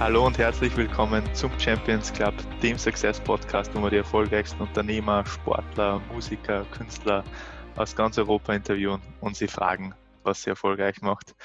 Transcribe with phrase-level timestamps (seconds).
[0.00, 5.24] Hallo und herzlich willkommen zum Champions Club, dem Success Podcast, wo wir die erfolgreichsten Unternehmer,
[5.24, 7.22] Sportler, Musiker, Künstler
[7.76, 9.94] aus ganz Europa interviewen und sie fragen,
[10.24, 11.36] was sie erfolgreich macht.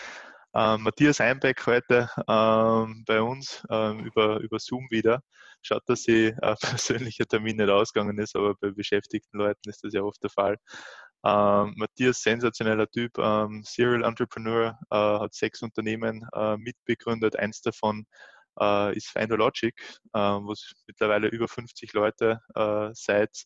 [0.56, 5.22] Ähm, Matthias Einbeck heute ähm, bei uns ähm, über, über Zoom wieder.
[5.62, 9.94] Schaut, dass sie äh, persönlicher Termin nicht ausgegangen ist, aber bei beschäftigten Leuten ist das
[9.94, 10.58] ja oft der Fall.
[11.24, 17.38] Ähm, Matthias, sensationeller Typ, ähm, Serial Entrepreneur, äh, hat sechs Unternehmen äh, mitbegründet.
[17.38, 18.06] Eins davon
[18.60, 19.76] äh, ist Findologic,
[20.14, 23.46] äh, wo es mittlerweile über 50 Leute äh, seid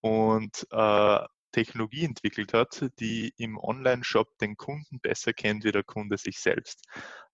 [0.00, 1.18] und äh,
[1.52, 6.84] Technologie entwickelt hat, die im Online-Shop den Kunden besser kennt wie der Kunde sich selbst.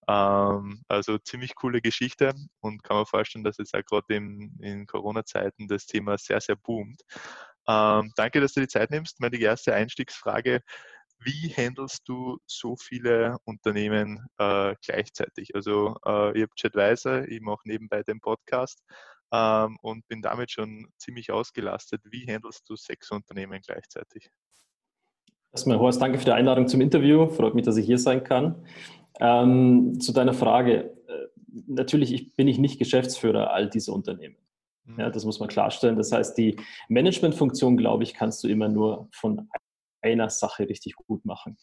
[0.08, 5.68] Ähm, also ziemlich coole Geschichte und kann man vorstellen, dass jetzt auch gerade in Corona-Zeiten
[5.68, 7.02] das Thema sehr, sehr boomt.
[7.68, 9.20] Ähm, danke, dass du die Zeit nimmst.
[9.20, 10.62] Meine erste Einstiegsfrage.
[11.24, 15.54] Wie handelst du so viele Unternehmen äh, gleichzeitig?
[15.54, 18.82] Also äh, ich habe Chatweiser, ich mache nebenbei den Podcast
[19.32, 22.02] ähm, und bin damit schon ziemlich ausgelastet.
[22.10, 24.30] Wie handelst du sechs Unternehmen gleichzeitig?
[25.52, 27.28] Erstmal, Horst, danke für die Einladung zum Interview.
[27.28, 28.66] Freut mich, dass ich hier sein kann.
[29.20, 30.96] Ähm, zu deiner Frage.
[31.06, 31.28] Äh,
[31.66, 34.36] natürlich ich, bin ich nicht Geschäftsführer all dieser Unternehmen.
[34.84, 34.98] Mhm.
[34.98, 35.96] Ja, das muss man klarstellen.
[35.96, 36.56] Das heißt, die
[36.88, 39.48] Managementfunktion, glaube ich, kannst du immer nur von
[40.02, 41.56] einer Sache richtig gut machen.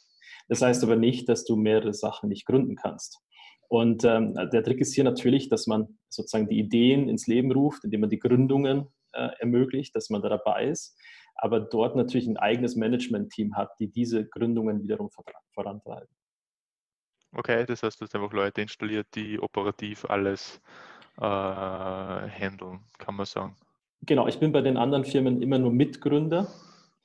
[0.47, 3.19] Das heißt aber nicht, dass du mehrere Sachen nicht gründen kannst.
[3.67, 7.83] Und ähm, der Trick ist hier natürlich, dass man sozusagen die Ideen ins Leben ruft,
[7.83, 10.97] indem man die Gründungen äh, ermöglicht, dass man da dabei ist,
[11.35, 15.09] aber dort natürlich ein eigenes Management-Team hat, die diese Gründungen wiederum
[15.53, 16.09] vorantreiben.
[17.31, 20.59] Okay, das heißt, du hast einfach Leute installiert, die operativ alles
[21.17, 23.55] äh, handeln, kann man sagen.
[24.01, 26.47] Genau, ich bin bei den anderen Firmen immer nur Mitgründer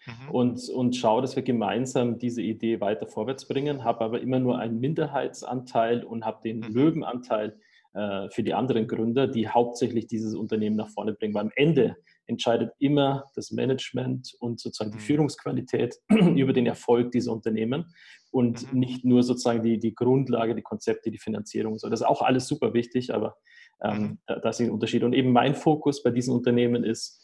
[0.06, 0.30] mhm.
[0.30, 4.58] und, und schaue, dass wir gemeinsam diese Idee weiter vorwärts bringen, habe aber immer nur
[4.58, 6.74] einen Minderheitsanteil und habe den mhm.
[6.74, 7.58] Löwenanteil
[7.94, 11.34] äh, für die anderen Gründer, die hauptsächlich dieses Unternehmen nach vorne bringen.
[11.34, 11.96] Weil am Ende
[12.26, 15.02] entscheidet immer das Management und sozusagen die mhm.
[15.02, 17.94] Führungsqualität über den Erfolg dieser Unternehmen
[18.32, 18.80] und mhm.
[18.80, 21.78] nicht nur sozusagen die, die Grundlage, die Konzepte, die Finanzierung.
[21.78, 23.36] So, das ist auch alles super wichtig, aber
[23.80, 24.18] ähm, mhm.
[24.26, 25.04] da, da ist ein Unterschied.
[25.04, 27.23] Und eben mein Fokus bei diesen Unternehmen ist,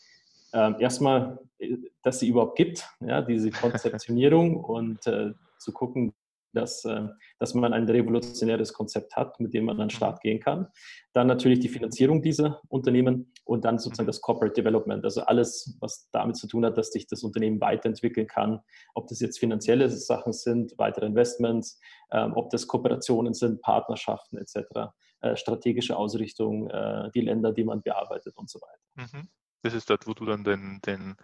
[0.53, 6.15] ähm, erstmal, äh, dass sie überhaupt gibt, ja, diese Konzeptionierung und äh, zu gucken,
[6.53, 7.06] dass, äh,
[7.38, 10.28] dass man ein revolutionäres Konzept hat, mit dem man an den Start mhm.
[10.28, 10.69] gehen kann.
[11.12, 16.09] Dann natürlich die Finanzierung dieser Unternehmen und dann sozusagen das Corporate Development, also alles, was
[16.11, 18.61] damit zu tun hat, dass sich das Unternehmen weiterentwickeln kann,
[18.94, 21.81] ob das jetzt finanzielle Sachen sind, weitere Investments,
[22.12, 27.82] ähm, ob das Kooperationen sind, Partnerschaften etc., äh, strategische Ausrichtung, äh, die Länder, die man
[27.82, 29.19] bearbeitet und so weiter.
[29.19, 29.28] Mhm.
[29.62, 31.16] Das ist dort, wo du dann den, den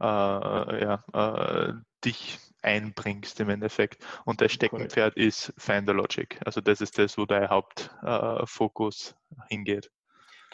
[0.00, 1.72] äh, ja, äh,
[2.04, 4.04] dich einbringst im Endeffekt.
[4.24, 6.40] Und der Steckenpferd ist Finder Logic.
[6.44, 9.90] Also das ist das, wo dein Hauptfokus äh, hingeht.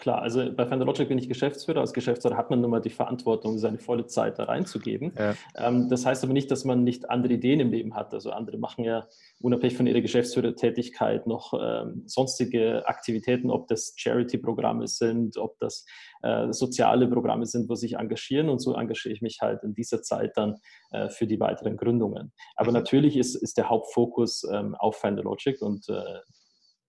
[0.00, 1.80] Klar, also bei Logic bin ich Geschäftsführer.
[1.80, 5.12] Als Geschäftsführer hat man nun mal die Verantwortung, seine volle Zeit da reinzugeben.
[5.18, 5.34] Ja.
[5.54, 8.14] Ähm, das heißt aber nicht, dass man nicht andere Ideen im Leben hat.
[8.14, 9.06] Also andere machen ja
[9.42, 15.84] unabhängig von ihrer Geschäftsführertätigkeit noch ähm, sonstige Aktivitäten, ob das Charity-Programme sind, ob das
[16.22, 18.48] äh, soziale Programme sind, wo sich engagieren.
[18.48, 20.56] Und so engagiere ich mich halt in dieser Zeit dann
[20.92, 22.32] äh, für die weiteren Gründungen.
[22.56, 22.74] Aber mhm.
[22.74, 26.20] natürlich ist, ist der Hauptfokus ähm, auf Finder Logic und äh,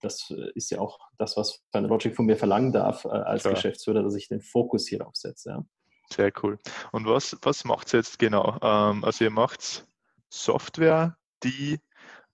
[0.02, 3.54] das äh, ist ja auch das, was Logic von mir verlangen darf äh, als Klar.
[3.54, 5.50] Geschäftsführer, dass ich den Fokus hierauf setze.
[5.50, 5.66] Ja.
[6.12, 6.60] Sehr cool.
[6.92, 8.58] Und was, was macht ihr jetzt genau?
[8.62, 9.86] Ähm, also ihr macht
[10.30, 11.80] Software, die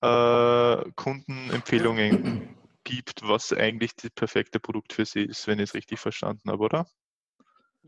[0.01, 5.99] äh, Kundenempfehlungen gibt, was eigentlich das perfekte Produkt für sie ist, wenn ich es richtig
[5.99, 6.87] verstanden habe, oder?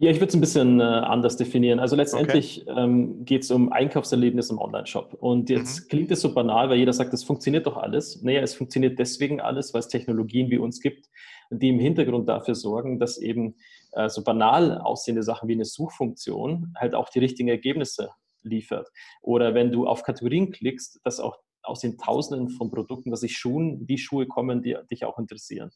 [0.01, 1.79] Ja, ich würde es ein bisschen äh, anders definieren.
[1.79, 2.83] Also letztendlich okay.
[2.83, 5.13] ähm, geht es um Einkaufserlebnis im Online-Shop.
[5.19, 5.87] Und jetzt mhm.
[5.89, 8.21] klingt es so banal, weil jeder sagt, das funktioniert doch alles.
[8.23, 11.09] Naja, es funktioniert deswegen alles, weil es Technologien wie uns gibt,
[11.51, 13.55] die im Hintergrund dafür sorgen, dass eben
[13.91, 18.11] äh, so banal aussehende Sachen wie eine Suchfunktion halt auch die richtigen Ergebnisse
[18.41, 18.87] liefert.
[19.21, 23.37] Oder wenn du auf Kategorien klickst, dass auch aus den Tausenden von Produkten, dass ich
[23.37, 25.71] Schuhen, die Schuhe kommen, die dich auch interessieren.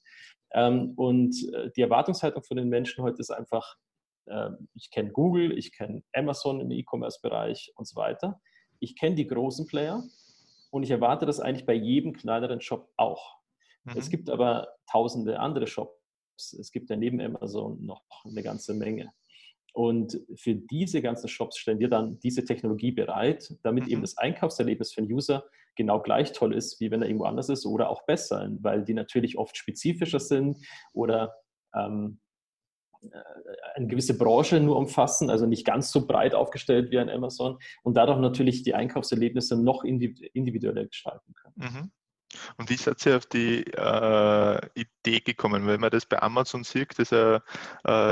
[0.53, 3.75] Ähm, und äh, die Erwartungshaltung von den Menschen heute ist einfach,
[4.73, 8.41] ich kenne Google, ich kenne Amazon im E-Commerce-Bereich und so weiter.
[8.79, 10.03] Ich kenne die großen Player
[10.71, 13.37] und ich erwarte das eigentlich bei jedem kleineren Shop auch.
[13.83, 13.93] Mhm.
[13.97, 16.53] Es gibt aber tausende andere Shops.
[16.53, 19.11] Es gibt ja neben Amazon noch eine ganze Menge.
[19.73, 23.91] Und für diese ganzen Shops stellen wir dann diese Technologie bereit, damit mhm.
[23.91, 25.45] eben das Einkaufserlebnis für den User
[25.75, 28.93] genau gleich toll ist, wie wenn er irgendwo anders ist oder auch besser, weil die
[28.93, 30.57] natürlich oft spezifischer sind
[30.93, 31.33] oder
[31.75, 32.32] ähm, äh,
[33.75, 37.97] eine gewisse Branche nur umfassen, also nicht ganz so breit aufgestellt wie ein Amazon und
[37.97, 41.55] dadurch natürlich die Einkaufserlebnisse noch individueller gestalten können.
[41.55, 41.91] Mhm.
[42.57, 45.67] Und wie seid ihr auf die äh, Idee gekommen?
[45.67, 47.39] Wenn man das bei Amazon sieht, das, äh,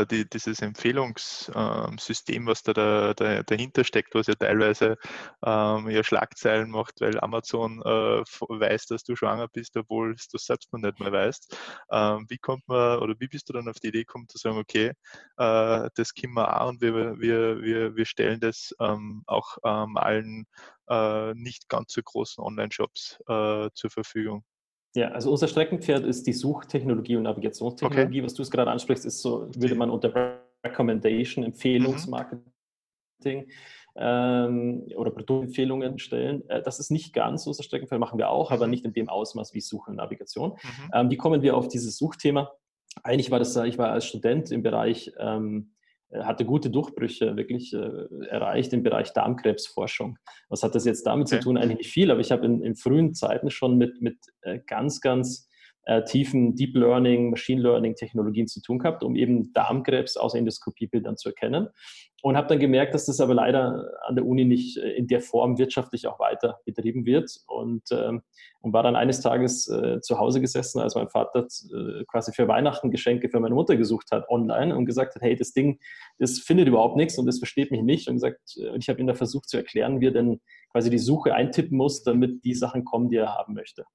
[0.07, 4.97] die, dieses Empfehlungssystem, was da, da, da, dahinter steckt, was ja teilweise
[5.45, 10.73] ähm, ja Schlagzeilen macht, weil Amazon äh, weiß, dass du schwanger bist, obwohl du selbst
[10.73, 11.55] noch nicht mehr weißt.
[11.91, 14.57] Ähm, wie kommt man oder wie bist du dann auf die Idee gekommen zu sagen,
[14.57, 14.93] okay,
[15.37, 19.97] äh, das können wir auch und wir, wir, wir, wir stellen das ähm, auch ähm,
[19.97, 20.45] allen
[20.91, 24.43] äh, nicht ganz so großen Online-Shops äh, zur Verfügung.
[24.93, 28.19] Ja, also unser Streckenpferd ist die Suchtechnologie und Navigationstechnologie.
[28.19, 28.25] Okay.
[28.25, 32.43] Was du es gerade ansprichst, ist so, würde man unter Recommendation, Empfehlungsmarketing
[33.23, 33.45] mhm.
[33.95, 36.47] ähm, oder Produktempfehlungen stellen.
[36.49, 38.55] Äh, das ist nicht ganz unser Streckenpferd, machen wir auch, mhm.
[38.55, 40.51] aber nicht in dem Ausmaß wie Suche und Navigation.
[40.51, 40.91] Mhm.
[40.93, 42.51] Ähm, wie kommen wir auf dieses Suchthema?
[43.01, 45.80] Eigentlich war das, ich war als Student im Bereich ähm, äh,
[46.19, 50.17] hatte gute Durchbrüche wirklich äh, erreicht im Bereich Darmkrebsforschung.
[50.49, 51.37] Was hat das jetzt damit okay.
[51.39, 51.57] zu tun?
[51.57, 55.01] Eigentlich nicht viel, aber ich habe in, in frühen Zeiten schon mit, mit äh, ganz,
[55.01, 55.47] ganz
[55.85, 61.17] äh, tiefen Deep Learning, Machine Learning Technologien zu tun gehabt, um eben Darmkrebs aus Endoskopiebildern
[61.17, 61.69] zu erkennen.
[62.23, 65.21] Und habe dann gemerkt, dass das aber leider an der Uni nicht äh, in der
[65.21, 67.35] Form wirtschaftlich auch weiter betrieben wird.
[67.47, 68.21] Und, ähm,
[68.61, 72.47] und war dann eines Tages äh, zu Hause gesessen, als mein Vater äh, quasi für
[72.47, 75.79] Weihnachten Geschenke für meine Mutter gesucht hat online und gesagt hat, hey, das Ding,
[76.19, 78.07] das findet überhaupt nichts und das versteht mich nicht.
[78.07, 80.41] Und gesagt, äh, ich habe ihm da versucht zu erklären, wie er denn
[80.71, 83.85] quasi die Suche eintippen muss, damit die Sachen kommen, die er haben möchte.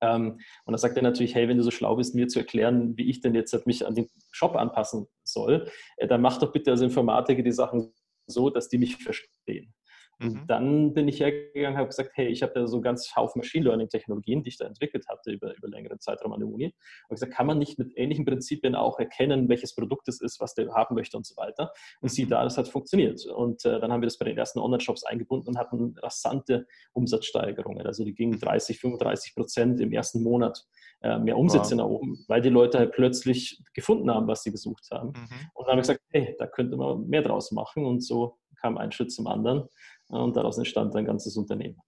[0.00, 2.96] Ähm, und da sagt er natürlich, hey, wenn du so schlau bist, mir zu erklären,
[2.96, 6.70] wie ich denn jetzt mich an den Shop anpassen soll, äh, dann mach doch bitte
[6.70, 7.92] als Informatiker die Sachen
[8.26, 9.74] so, dass die mich verstehen.
[10.20, 10.46] Mhm.
[10.48, 13.64] dann bin ich hergegangen und habe gesagt, hey, ich habe da so ganz Haufen Machine
[13.64, 16.74] Learning Technologien, die ich da entwickelt hatte über, über längeren Zeitraum an der Uni.
[17.08, 20.54] Und gesagt, kann man nicht mit ähnlichen Prinzipien auch erkennen, welches Produkt es ist, was
[20.54, 21.72] der haben möchte und so weiter.
[22.00, 22.14] Und mhm.
[22.14, 23.24] sieh da, das hat funktioniert.
[23.26, 27.86] Und äh, dann haben wir das bei den ersten Online-Shops eingebunden und hatten rasante Umsatzsteigerungen.
[27.86, 30.64] Also die gingen 30, 35 Prozent im ersten Monat
[31.02, 31.78] äh, mehr Umsätze wow.
[31.78, 35.10] nach oben, weil die Leute halt plötzlich gefunden haben, was sie gesucht haben.
[35.10, 35.28] Mhm.
[35.54, 37.84] Und dann haben wir gesagt, hey, da könnte man mehr draus machen.
[37.84, 39.68] Und so kam ein Schritt zum anderen
[40.08, 41.80] und daraus entstand ein ganzes Unternehmen.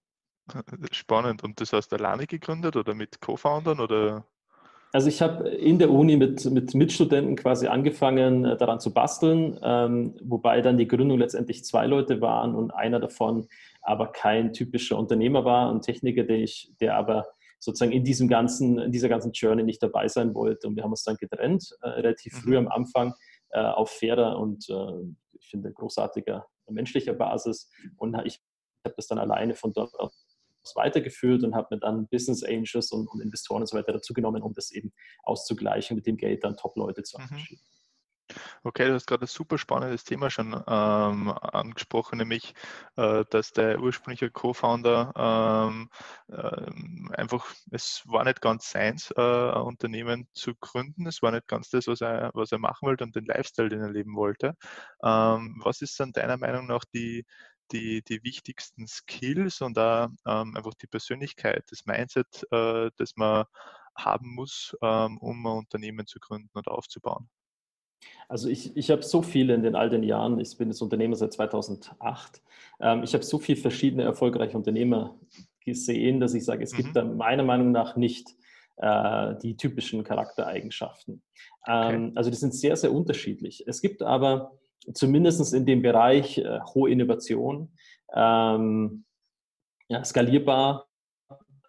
[0.91, 1.43] Spannend.
[1.43, 4.25] Und das hast du alleine gegründet oder mit Co-Foundern oder?
[4.93, 9.57] Also ich habe in der Uni mit, mit Mitstudenten quasi angefangen, äh, daran zu basteln,
[9.63, 13.47] ähm, wobei dann die Gründung letztendlich zwei Leute waren und einer davon
[13.81, 17.25] aber kein typischer Unternehmer war, ein Techniker, der, ich, der aber
[17.59, 20.67] sozusagen in diesem ganzen, in dieser ganzen Journey nicht dabei sein wollte.
[20.67, 22.67] Und wir haben uns dann getrennt, äh, relativ früh mhm.
[22.67, 23.13] am Anfang,
[23.51, 27.69] äh, auf fairer und äh, ich finde großartiger menschlicher Basis.
[27.97, 28.41] Und ich
[28.85, 30.13] habe das dann alleine von dort aus
[30.75, 34.43] weitergeführt und habe mir dann Business Angels und, und, Investoren und so weiter dazu genommen,
[34.43, 37.57] um das eben auszugleichen, mit dem Geld dann Top-Leute zu mhm.
[38.63, 42.53] Okay, du hast gerade ein super spannendes Thema schon ähm, angesprochen, nämlich,
[42.95, 45.13] äh, dass der ursprüngliche Co-Founder
[45.69, 45.89] ähm,
[46.29, 51.07] äh, einfach, es war nicht ganz seins, äh, ein Unternehmen zu gründen.
[51.07, 53.81] Es war nicht ganz das, was er, was er machen wollte und den Lifestyle, den
[53.81, 54.55] er leben wollte.
[55.03, 57.25] Ähm, was ist dann deiner Meinung nach die,
[57.71, 63.45] die, die wichtigsten Skills und auch ähm, einfach die Persönlichkeit, das Mindset, äh, das man
[63.95, 67.29] haben muss, ähm, um ein Unternehmen zu gründen oder aufzubauen?
[68.27, 71.15] Also ich, ich habe so viele in den all den Jahren, ich bin jetzt Unternehmer
[71.15, 72.41] seit 2008,
[72.79, 75.19] ähm, ich habe so viele verschiedene erfolgreiche Unternehmer
[75.65, 76.77] gesehen, dass ich sage, es mhm.
[76.77, 78.29] gibt da meiner Meinung nach nicht
[78.77, 81.21] äh, die typischen Charaktereigenschaften.
[81.67, 82.11] Ähm, okay.
[82.15, 83.63] Also die sind sehr, sehr unterschiedlich.
[83.67, 84.53] Es gibt aber
[84.93, 87.73] zumindest in dem Bereich äh, hohe Innovation,
[88.13, 89.05] ähm,
[89.87, 90.87] ja, skalierbar,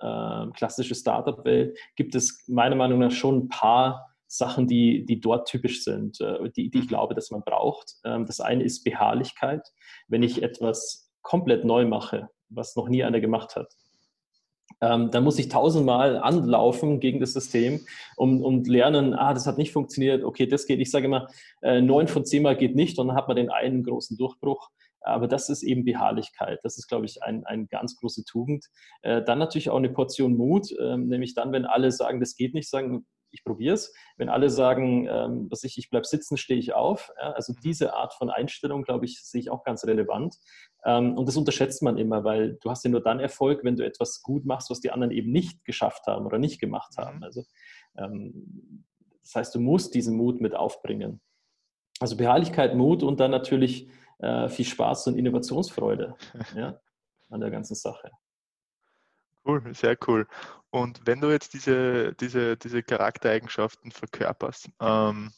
[0.00, 5.46] äh, klassische Startup-Welt, gibt es meiner Meinung nach schon ein paar Sachen, die, die dort
[5.46, 6.88] typisch sind, äh, die, die ich mhm.
[6.88, 7.96] glaube, dass man braucht.
[8.04, 9.68] Ähm, das eine ist Beharrlichkeit.
[10.08, 13.74] Wenn ich etwas komplett neu mache, was noch nie einer gemacht hat,
[14.80, 17.80] ähm, dann muss ich tausendmal anlaufen gegen das System
[18.16, 20.80] und, und lernen, ah, das hat nicht funktioniert, okay, das geht.
[20.80, 21.28] Ich sage immer,
[21.60, 24.70] äh, neun von zehn Mal geht nicht und dann hat man den einen großen Durchbruch.
[25.02, 26.60] Aber das ist eben Beharrlichkeit.
[26.62, 28.66] Das ist, glaube ich, ein, ein ganz große Tugend.
[29.02, 32.54] Äh, dann natürlich auch eine Portion Mut, äh, nämlich dann, wenn alle sagen, das geht
[32.54, 33.92] nicht, sagen, ich probiere es.
[34.16, 37.10] Wenn alle sagen, ähm, was ich, ich bleibe sitzen, stehe ich auf.
[37.20, 37.60] Ja, also mhm.
[37.64, 40.36] diese Art von Einstellung, glaube ich, sehe ich auch ganz relevant.
[40.84, 43.84] Ähm, und das unterschätzt man immer, weil du hast ja nur dann Erfolg, wenn du
[43.84, 47.18] etwas gut machst, was die anderen eben nicht geschafft haben oder nicht gemacht haben.
[47.18, 47.22] Mhm.
[47.24, 47.44] Also
[47.96, 48.84] ähm,
[49.22, 51.20] das heißt, du musst diesen Mut mit aufbringen.
[52.00, 56.16] Also Beharrlichkeit, Mut und dann natürlich äh, viel Spaß und Innovationsfreude
[56.56, 56.80] ja,
[57.30, 58.10] an der ganzen Sache.
[59.44, 60.26] Cool, sehr cool.
[60.72, 65.30] Und wenn du jetzt diese, diese, diese Charaktereigenschaften verkörperst ähm,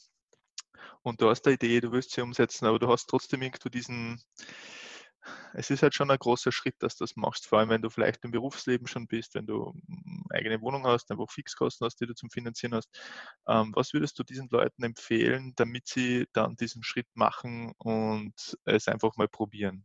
[1.02, 4.22] und du hast eine Idee, du willst sie umsetzen, aber du hast trotzdem irgendwo diesen,
[5.54, 7.90] es ist halt schon ein großer Schritt, dass du das machst, vor allem wenn du
[7.90, 9.74] vielleicht im Berufsleben schon bist, wenn du
[10.30, 12.88] eine eigene Wohnung hast, einfach Fixkosten hast, die du zum Finanzieren hast.
[13.48, 18.86] Ähm, was würdest du diesen Leuten empfehlen, damit sie dann diesen Schritt machen und es
[18.86, 19.84] einfach mal probieren?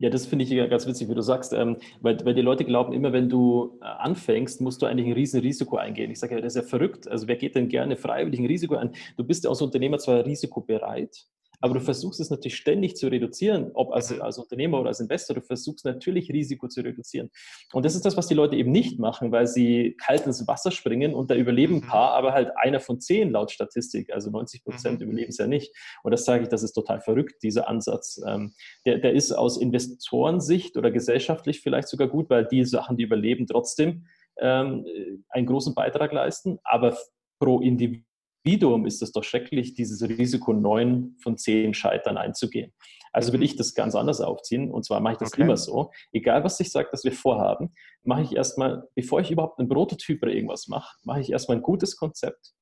[0.00, 2.94] Ja, das finde ich ganz witzig, wie du sagst, ähm, weil, weil die Leute glauben,
[2.94, 6.10] immer wenn du äh, anfängst, musst du eigentlich ein riesen Risiko eingehen.
[6.10, 7.06] Ich sage ja, das ist ja verrückt.
[7.06, 8.92] Also wer geht denn gerne freiwillig ein Risiko ein?
[9.18, 11.26] Du bist ja als Unternehmer zwar risikobereit,
[11.60, 15.36] aber du versuchst es natürlich ständig zu reduzieren, ob als, als Unternehmer oder als Investor,
[15.36, 17.30] du versuchst natürlich Risiko zu reduzieren.
[17.72, 20.70] Und das ist das, was die Leute eben nicht machen, weil sie kalt ins Wasser
[20.70, 21.88] springen und da überleben ein mhm.
[21.88, 25.06] paar, aber halt einer von zehn laut Statistik, also 90 Prozent mhm.
[25.06, 25.74] überleben es ja nicht.
[26.02, 28.20] Und das sage ich, das ist total verrückt, dieser Ansatz.
[28.26, 28.54] Ähm,
[28.86, 33.46] der, der ist aus Investorensicht oder gesellschaftlich vielleicht sogar gut, weil die Sachen, die überleben,
[33.46, 34.06] trotzdem
[34.38, 34.86] ähm,
[35.28, 36.96] einen großen Beitrag leisten, aber
[37.38, 38.09] pro Individuum
[38.42, 42.72] Individuum ist es doch schrecklich, dieses Risiko neun von zehn Scheitern einzugehen.
[43.12, 43.46] Also will mhm.
[43.46, 45.42] ich das ganz anders aufziehen und zwar mache ich das okay.
[45.42, 45.90] immer so.
[46.12, 50.22] Egal, was ich sage, dass wir vorhaben, mache ich erstmal, bevor ich überhaupt einen Prototyp
[50.22, 52.52] oder irgendwas mache, mache ich erstmal ein gutes Konzept,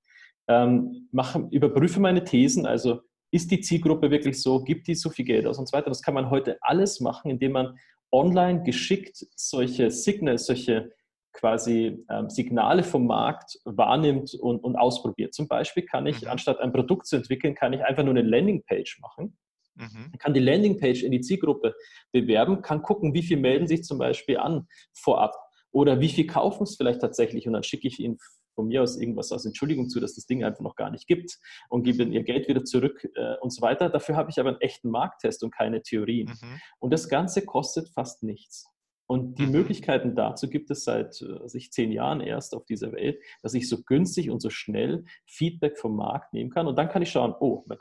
[0.48, 5.26] ähm, mache, überprüfe meine Thesen, also ist die Zielgruppe wirklich so, gibt die so viel
[5.26, 5.90] Geld aus und so weiter.
[5.90, 7.78] Das kann man heute alles machen, indem man
[8.10, 10.90] online geschickt solche Signals, solche
[11.38, 15.34] quasi ähm, Signale vom Markt wahrnimmt und, und ausprobiert.
[15.34, 16.28] Zum Beispiel kann ich, mhm.
[16.28, 19.38] anstatt ein Produkt zu entwickeln, kann ich einfach nur eine Landingpage machen.
[19.76, 20.12] Mhm.
[20.18, 21.74] Kann die Landingpage in die Zielgruppe
[22.10, 25.36] bewerben, kann gucken, wie viel melden sich zum Beispiel an vorab
[25.70, 28.18] oder wie viel kaufen es vielleicht tatsächlich und dann schicke ich ihnen
[28.56, 31.38] von mir aus irgendwas aus Entschuldigung zu, dass das Ding einfach noch gar nicht gibt
[31.68, 33.88] und gebe ihnen ihr Geld wieder zurück äh, und so weiter.
[33.88, 36.26] Dafür habe ich aber einen echten Markttest und keine Theorien.
[36.28, 36.60] Mhm.
[36.80, 38.66] Und das Ganze kostet fast nichts.
[39.10, 39.52] Und die mhm.
[39.52, 43.68] Möglichkeiten dazu gibt es seit äh, sich zehn Jahren erst auf dieser Welt, dass ich
[43.68, 46.66] so günstig und so schnell Feedback vom Markt nehmen kann.
[46.66, 47.78] Und dann kann ich schauen, oh, mein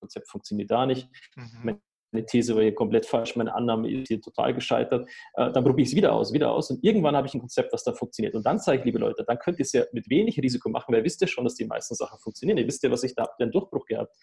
[0.00, 1.50] Konzept funktioniert da nicht, mhm.
[1.64, 5.08] mein meine These war hier komplett falsch, meine Annahme ist hier total gescheitert.
[5.34, 7.72] Äh, dann probiere ich es wieder aus, wieder aus und irgendwann habe ich ein Konzept,
[7.72, 8.34] was da funktioniert.
[8.34, 10.92] Und dann zeige ich, liebe Leute, dann könnt ihr es ja mit wenig Risiko machen,
[10.92, 12.58] weil ihr wisst ja schon, dass die meisten Sachen funktionieren.
[12.58, 14.14] Ihr wisst ja, was ich da habe, einen Durchbruch gehabt.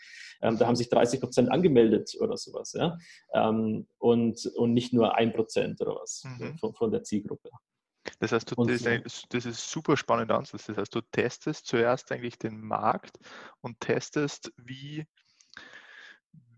[0.41, 2.73] Ähm, da haben sich 30 Prozent angemeldet oder sowas.
[2.73, 2.97] Ja?
[3.33, 6.57] Ähm, und, und nicht nur ein Prozent oder was mhm.
[6.57, 7.49] von, von der Zielgruppe.
[8.19, 10.67] Das heißt, du, das, ist, das ist super spannender Ansatz.
[10.67, 13.17] Das heißt, du testest zuerst eigentlich den Markt
[13.61, 15.05] und testest, wie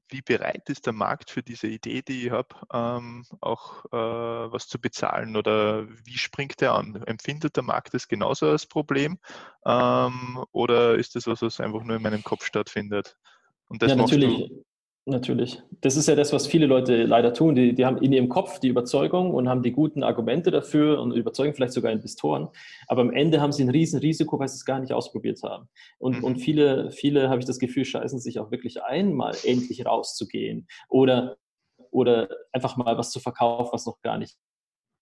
[0.10, 4.68] wie bereit ist der Markt für diese Idee, die ich habe, ähm, auch äh, was
[4.68, 7.04] zu bezahlen oder wie springt er an?
[7.06, 9.20] Empfindet der Markt das genauso als Problem
[9.66, 13.18] ähm, oder ist das was, was einfach nur in meinem Kopf stattfindet?
[13.70, 14.48] Und das ja, natürlich.
[14.50, 14.66] Du,
[15.10, 15.64] Natürlich.
[15.80, 17.56] Das ist ja das, was viele Leute leider tun.
[17.56, 21.14] Die, die haben in ihrem Kopf die Überzeugung und haben die guten Argumente dafür und
[21.14, 22.50] überzeugen vielleicht sogar Investoren.
[22.88, 25.70] Aber am Ende haben sie ein Riesenrisiko, weil sie es gar nicht ausprobiert haben.
[25.98, 26.24] Und, mhm.
[26.26, 30.68] und viele, viele, habe ich das Gefühl, scheißen sich auch wirklich ein, mal endlich rauszugehen
[30.90, 31.38] oder,
[31.90, 34.36] oder einfach mal was zu verkaufen, was noch gar nicht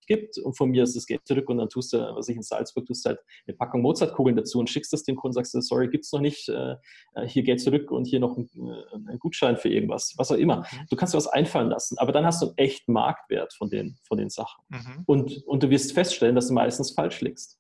[0.05, 2.43] gibt und von mir ist das Geld zurück und dann tust du, was ich in
[2.43, 5.89] Salzburg, tust halt eine Packung Mozartkugeln dazu und schickst das dem Kunden, sagst du, sorry,
[5.89, 6.75] gibt es noch nicht, äh,
[7.15, 10.37] äh, hier Geld zurück und hier noch ein, äh, ein, Gutschein für irgendwas, was auch
[10.37, 10.59] immer.
[10.59, 10.87] Mhm.
[10.89, 13.97] Du kannst dir was einfallen lassen, aber dann hast du einen echten Marktwert von den,
[14.07, 14.63] von den Sachen.
[14.69, 15.03] Mhm.
[15.05, 17.59] Und, und du wirst feststellen, dass du meistens falsch liegst.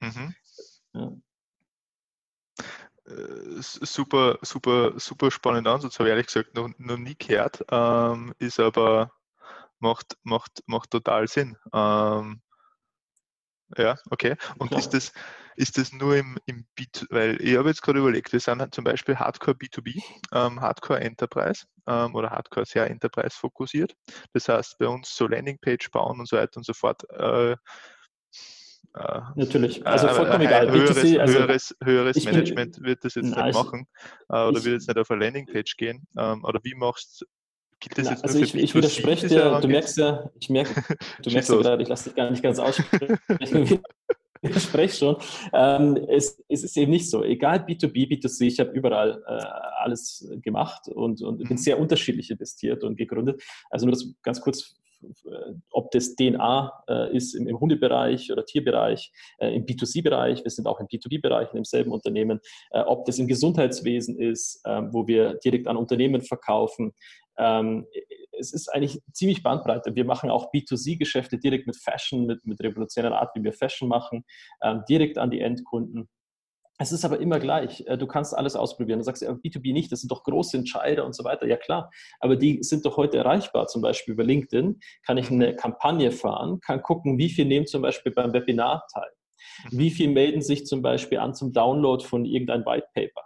[0.00, 0.34] Mhm.
[0.94, 1.12] Ja.
[3.60, 8.58] Super, super, super spannender Ansatz, habe ich ehrlich gesagt noch, noch nie gehört, ähm, ist
[8.58, 9.12] aber
[9.84, 11.56] macht, macht, macht total Sinn.
[11.72, 12.40] Ähm,
[13.76, 14.36] ja, okay.
[14.58, 14.78] Und ja.
[14.78, 15.12] ist das,
[15.56, 18.84] ist das nur im, im B2, weil ich habe jetzt gerade überlegt, wir sind zum
[18.84, 23.94] Beispiel Hardcore B2B, ähm, Hardcore Enterprise ähm, oder Hardcore sehr Enterprise fokussiert.
[24.32, 27.02] Das heißt, bei uns so Landingpage bauen und so weiter und so fort.
[27.10, 30.70] Äh, äh, Natürlich, also vollkommen äh, egal.
[30.70, 33.86] Höheres, B2C, also höheres, höheres Management bin, wird das jetzt na, nicht machen
[34.28, 36.06] äh, oder ich, wird jetzt nicht auf eine Landingpage gehen.
[36.16, 37.26] Ähm, oder wie machst du
[37.84, 40.74] Gilt das jetzt also ich, ich widerspreche dir, du merkst ja, ich merke,
[41.22, 43.18] du merkst ja gerade, ich lasse dich gar nicht ganz aussprechen.
[43.40, 43.80] ich
[44.40, 45.16] widerspreche schon.
[45.52, 47.22] Ähm, es, es, ist eben nicht so.
[47.22, 49.44] Egal B2B, B2C, ich habe überall äh,
[49.82, 51.48] alles gemacht und, und mhm.
[51.48, 53.42] bin sehr unterschiedlich investiert und gegründet.
[53.68, 54.76] Also nur das ganz kurz
[55.70, 60.66] ob das DNA äh, ist im, im, Hundebereich oder Tierbereich, äh, im B2C-Bereich, wir sind
[60.66, 65.34] auch im B2B-Bereich in demselben Unternehmen, äh, ob das im Gesundheitswesen ist, ähm, wo wir
[65.44, 66.94] direkt an Unternehmen verkaufen,
[67.38, 67.86] ähm,
[68.38, 69.94] es ist eigentlich ziemlich Bandbreite.
[69.94, 74.24] Wir machen auch B2C-Geschäfte direkt mit Fashion, mit, mit revolutionärer Art, wie wir Fashion machen,
[74.62, 76.08] ähm, direkt an die Endkunden.
[76.78, 77.84] Es ist aber immer gleich.
[77.86, 78.98] Äh, du kannst alles ausprobieren.
[78.98, 81.46] Du sagst ja, B2B nicht, das sind doch große Entscheider und so weiter.
[81.46, 83.68] Ja klar, aber die sind doch heute erreichbar.
[83.68, 87.82] Zum Beispiel über LinkedIn kann ich eine Kampagne fahren, kann gucken, wie viel nehmen zum
[87.82, 89.10] Beispiel beim Webinar teil.
[89.70, 89.78] Mhm.
[89.78, 93.22] Wie viel melden sich zum Beispiel an zum Download von irgendeinem White Paper?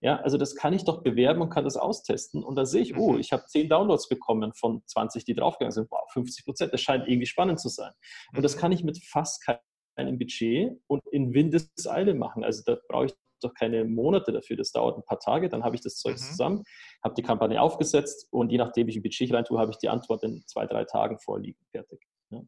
[0.00, 2.44] Ja, also das kann ich doch bewerben und kann das austesten.
[2.44, 3.18] Und da sehe ich, oh, mhm.
[3.18, 5.90] ich habe zehn Downloads bekommen von 20, die draufgegangen sind.
[5.90, 7.92] Wow, 50 Prozent, das scheint irgendwie spannend zu sein.
[8.34, 8.60] Und das mhm.
[8.60, 12.44] kann ich mit fast keinem Budget und in Windeseile machen.
[12.44, 14.56] Also da brauche ich doch keine Monate dafür.
[14.56, 16.18] Das dauert ein paar Tage, dann habe ich das Zeug mhm.
[16.18, 16.64] zusammen,
[17.02, 19.78] habe die Kampagne aufgesetzt und je nachdem, wie ich ein Budget rein tue, habe ich
[19.78, 21.60] die Antwort in zwei, drei Tagen vorliegen.
[21.70, 22.00] Fertig.
[22.30, 22.42] Ja.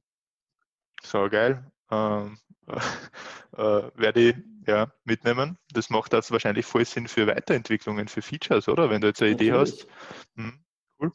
[1.02, 1.70] So geil.
[1.90, 2.38] Ähm,
[3.56, 5.58] äh, werde ich ja, mitnehmen.
[5.72, 8.90] Das macht das wahrscheinlich voll Sinn für Weiterentwicklungen, für Features, oder?
[8.90, 9.48] Wenn du jetzt eine Natürlich.
[9.50, 9.86] Idee hast.
[10.36, 10.64] Hm,
[11.00, 11.12] cool.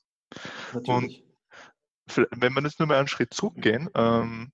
[0.74, 0.90] Natürlich.
[0.90, 1.26] Und
[2.32, 4.52] wenn wir jetzt nur mal einen Schritt zurückgehen, ähm,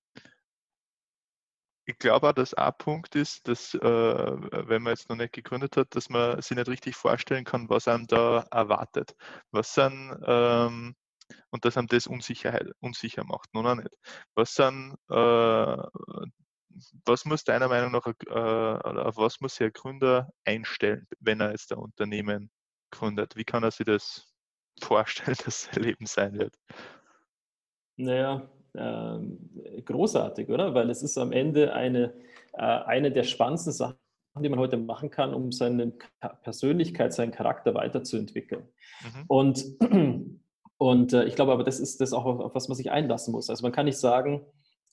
[1.84, 5.76] ich glaube auch, dass ein Punkt ist, dass, äh, wenn man jetzt noch nicht gegründet
[5.76, 9.16] hat, dass man sich nicht richtig vorstellen kann, was einem da erwartet.
[9.50, 10.94] Was sind, ähm,
[11.50, 13.96] und dass einem das Unsicherheit, unsicher macht, noch nicht.
[14.34, 15.76] Was sind, äh,
[17.04, 21.50] was muss deiner Meinung nach, äh, auf was muss sich ein Gründer einstellen, wenn er
[21.50, 22.50] jetzt ein Unternehmen
[22.90, 23.36] gründet?
[23.36, 24.32] Wie kann er sich das
[24.80, 26.56] vorstellen, dass sein Leben sein wird?
[27.96, 29.38] Naja, ähm,
[29.84, 30.74] großartig, oder?
[30.74, 32.14] Weil es ist am Ende eine,
[32.54, 33.98] äh, eine der spannendsten Sachen,
[34.40, 35.92] die man heute machen kann, um seine
[36.42, 38.66] Persönlichkeit, seinen Charakter weiterzuentwickeln.
[39.02, 39.24] Mhm.
[39.28, 39.64] Und,
[40.82, 43.48] und äh, ich glaube aber, das ist das auch, auf was man sich einlassen muss.
[43.48, 44.44] Also man kann nicht sagen,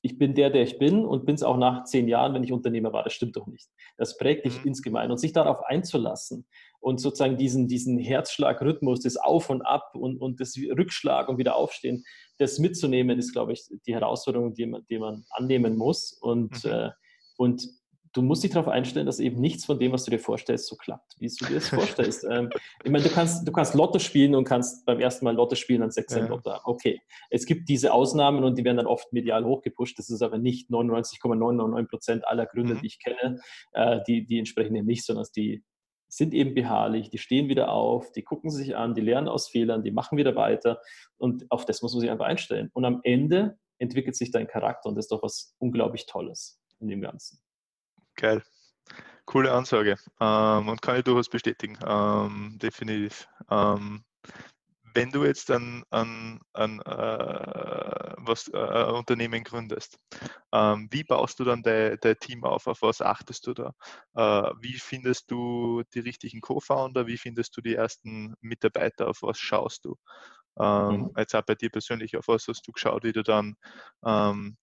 [0.03, 2.53] ich bin der, der ich bin und bin es auch nach zehn Jahren, wenn ich
[2.53, 3.03] Unternehmer war.
[3.03, 3.67] Das stimmt doch nicht.
[3.97, 4.67] Das prägt dich mhm.
[4.67, 5.09] insgemein.
[5.09, 6.45] Und sich darauf einzulassen
[6.79, 11.55] und sozusagen diesen, diesen Herzschlagrhythmus, das Auf und Ab und, und das Rückschlag und wieder
[11.55, 12.03] aufstehen,
[12.37, 16.13] das mitzunehmen, ist, glaube ich, die Herausforderung, die man, die man annehmen muss.
[16.21, 16.69] Und, mhm.
[16.69, 16.89] äh,
[17.35, 17.67] und
[18.13, 20.75] du musst dich darauf einstellen, dass eben nichts von dem, was du dir vorstellst, so
[20.75, 22.25] klappt, wie du dir das vorstellst.
[22.29, 22.49] ähm,
[22.83, 25.83] ich meine, du kannst, du kannst Lotto spielen und kannst beim ersten Mal Lotto spielen
[25.83, 26.25] und sechs ja.
[26.25, 26.53] Lotto.
[26.63, 29.97] Okay, es gibt diese Ausnahmen und die werden dann oft medial hochgepusht.
[29.99, 32.81] Das ist aber nicht 99,999 Prozent aller Gründe, mhm.
[32.81, 33.39] die ich kenne,
[33.73, 35.63] äh, die, die entsprechen dem nicht, sondern die
[36.07, 39.83] sind eben beharrlich, die stehen wieder auf, die gucken sich an, die lernen aus Fehlern,
[39.83, 40.81] die machen wieder weiter
[41.17, 42.71] und auf das muss man sich einfach einstellen.
[42.73, 46.87] Und am Ende entwickelt sich dein Charakter und das ist doch was unglaublich Tolles in
[46.87, 47.39] dem Ganzen.
[48.19, 48.43] Geil.
[49.25, 53.29] Coole Ansage ähm, und kann ich durchaus bestätigen, ähm, definitiv.
[53.49, 54.03] Ähm,
[54.93, 59.99] wenn du jetzt ein, ein, ein, äh, was, äh, ein Unternehmen gründest,
[60.51, 62.67] ähm, wie baust du dann dein, dein, Team auf?
[62.67, 63.73] Auf was achtest du da?
[64.15, 67.07] Äh, wie findest du die richtigen Co-Founder?
[67.07, 69.07] Wie findest du die ersten Mitarbeiter?
[69.07, 69.95] Auf was schaust du?
[70.59, 71.11] Ähm, mhm.
[71.15, 73.55] Jetzt auch bei dir persönlich, auf was hast du geschaut, wie du dann
[74.03, 74.57] ähm,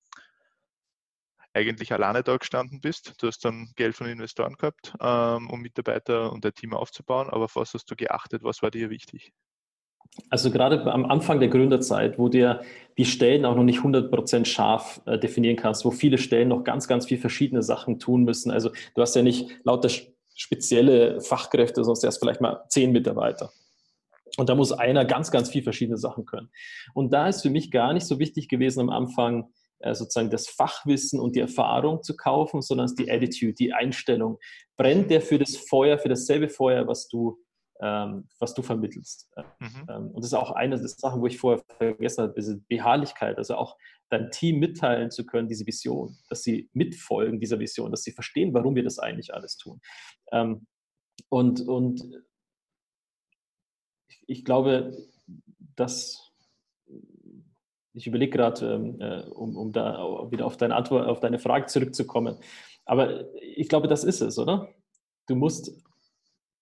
[1.57, 3.15] eigentlich alleine da gestanden bist.
[3.21, 7.45] Du hast dann Geld von Investoren gehabt, ähm, um Mitarbeiter und ein Team aufzubauen, aber
[7.47, 8.45] auf was hast du geachtet?
[8.45, 9.33] Was war dir wichtig?
[10.31, 12.63] Also gerade am Anfang der Gründerzeit, wo dir
[12.97, 16.89] die Stellen auch noch nicht 100% scharf äh, definieren kannst, wo viele Stellen noch ganz,
[16.89, 18.51] ganz viele verschiedene Sachen tun müssen.
[18.51, 19.91] Also du hast ja nicht lauter
[20.35, 23.51] spezielle Fachkräfte, du hast vielleicht mal zehn Mitarbeiter.
[24.37, 26.51] Und da muss einer ganz, ganz viele verschiedene Sachen können.
[26.93, 29.49] Und da ist für mich gar nicht so wichtig gewesen am Anfang,
[29.81, 34.39] sozusagen das Fachwissen und die Erfahrung zu kaufen, sondern die Attitude, die Einstellung.
[34.77, 37.39] Brennt der für das Feuer, für dasselbe Feuer, was du,
[37.81, 39.31] ähm, was du vermittelst?
[39.61, 39.87] Mhm.
[39.89, 43.39] Ähm, und das ist auch eine der Sachen, wo ich vorher vergessen habe, diese Beharrlichkeit,
[43.39, 43.77] also auch
[44.09, 48.55] dein Team mitteilen zu können, diese Vision, dass sie mitfolgen dieser Vision, dass sie verstehen,
[48.55, 49.81] warum wir das eigentlich alles tun.
[50.33, 50.67] Ähm,
[51.29, 52.03] und, und
[54.09, 54.97] ich, ich glaube,
[55.75, 56.26] dass
[57.97, 61.67] ich überlege gerade, ähm, äh, um, um da wieder auf deine Antwort, auf deine Frage
[61.67, 62.37] zurückzukommen.
[62.85, 64.69] Aber ich glaube, das ist es, oder?
[65.27, 65.73] Du musst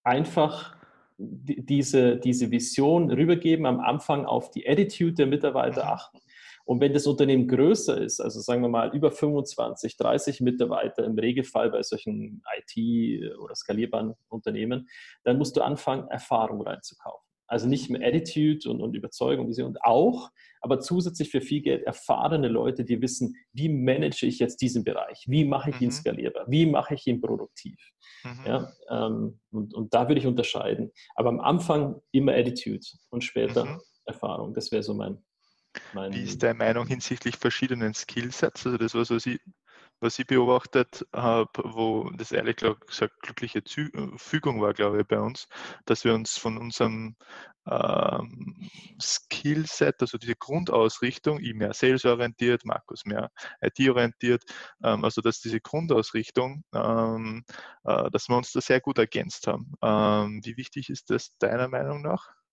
[0.04, 0.76] einfach
[1.18, 5.90] diese, diese Vision rübergeben, am Anfang auf die Attitude der Mitarbeiter mhm.
[5.90, 6.18] achten.
[6.66, 11.18] Und wenn das Unternehmen größer ist, also sagen wir mal über 25, 30 Mitarbeiter im
[11.18, 14.88] Regelfall bei solchen IT- oder skalierbaren Unternehmen,
[15.24, 17.23] dann musst du anfangen, Erfahrung reinzukaufen.
[17.46, 20.30] Also nicht mehr Attitude und, und Überzeugung, und auch,
[20.60, 25.24] aber zusätzlich für viel Geld erfahrene Leute, die wissen, wie manage ich jetzt diesen Bereich,
[25.28, 25.92] wie mache ich ihn mhm.
[25.92, 27.78] skalierbar, wie mache ich ihn produktiv.
[28.24, 28.46] Mhm.
[28.46, 30.90] Ja, ähm, und, und da würde ich unterscheiden.
[31.14, 33.80] Aber am Anfang immer Attitude und später mhm.
[34.06, 34.54] Erfahrung.
[34.54, 35.18] Das wäre so mein,
[35.92, 36.12] mein.
[36.12, 38.66] Wie ist deine Meinung hinsichtlich verschiedenen Skillsets?
[38.66, 39.38] Also das, was ich
[40.00, 43.62] was ich beobachtet habe, wo das ehrlich gesagt glückliche
[44.16, 45.46] Fügung war, glaube ich, bei uns,
[45.86, 47.16] dass wir uns von unserem
[47.66, 53.30] ähm, Skillset, also diese Grundausrichtung, ich mehr salesorientiert, Markus mehr
[53.60, 54.42] IT-orientiert,
[54.82, 57.44] ähm, also dass diese Grundausrichtung, ähm,
[57.84, 59.72] äh, dass wir uns da sehr gut ergänzt haben.
[59.82, 62.43] Ähm, wie wichtig ist das deiner Meinung nach?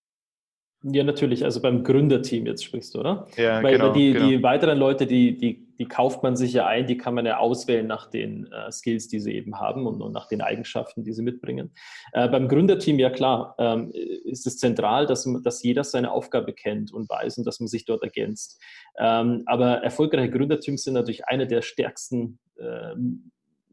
[0.84, 1.44] Ja, natürlich.
[1.44, 3.26] Also beim Gründerteam jetzt sprichst du, oder?
[3.36, 4.26] Ja, Weil genau, die, genau.
[4.26, 7.38] die weiteren Leute, die, die, die kauft man sich ja ein, die kann man ja
[7.38, 11.12] auswählen nach den äh, Skills, die sie eben haben und, und, nach den Eigenschaften, die
[11.12, 11.72] sie mitbringen.
[12.12, 16.92] Äh, beim Gründerteam, ja klar, ähm, ist es zentral, dass, dass jeder seine Aufgabe kennt
[16.92, 18.60] und weiß und dass man sich dort ergänzt.
[18.98, 22.94] Ähm, aber erfolgreiche Gründerteams sind natürlich eine der stärksten äh,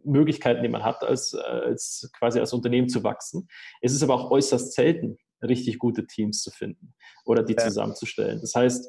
[0.03, 3.47] Möglichkeiten, die man hat, als, als quasi als Unternehmen zu wachsen.
[3.81, 6.93] Es ist aber auch äußerst selten, richtig gute Teams zu finden
[7.25, 7.60] oder die ja.
[7.60, 8.39] zusammenzustellen.
[8.41, 8.88] Das heißt,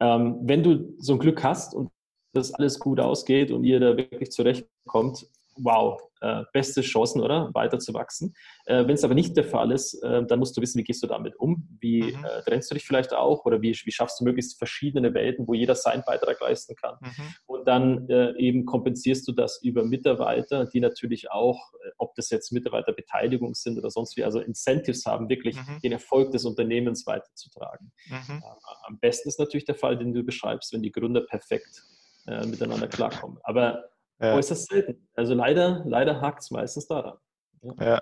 [0.00, 1.90] ähm, wenn du so ein Glück hast und
[2.32, 7.50] das alles gut ausgeht und ihr da wirklich zurechtkommt, wow, äh, beste Chancen, oder?
[7.54, 8.34] Weiter zu wachsen.
[8.66, 11.02] Äh, Wenn es aber nicht der Fall ist, äh, dann musst du wissen, wie gehst
[11.02, 11.68] du damit um?
[11.80, 12.24] Wie mhm.
[12.24, 13.44] Äh, trennst du dich vielleicht auch?
[13.44, 16.96] Oder wie, wie, schaffst du möglichst verschiedene Welten, wo jeder seinen Beitrag leisten kann?
[17.00, 17.34] Mhm.
[17.46, 21.72] Und dann äh, eben kompensierst du das über Mitarbeiter, die natürlich auch,
[22.20, 25.80] das jetzt Mitarbeiterbeteiligung sind oder sonst wie, also Incentives haben, wirklich mhm.
[25.82, 27.92] den Erfolg des Unternehmens weiterzutragen.
[28.06, 28.42] Mhm.
[28.84, 31.82] am besten ist natürlich der Fall, den du beschreibst, wenn die Gründer perfekt
[32.26, 33.38] miteinander klarkommen.
[33.42, 34.34] Aber ja.
[34.34, 35.08] äußerst selten.
[35.14, 37.18] Also leider, leider hakt es meistens daran.
[37.62, 37.74] Ja.
[37.80, 38.00] ja.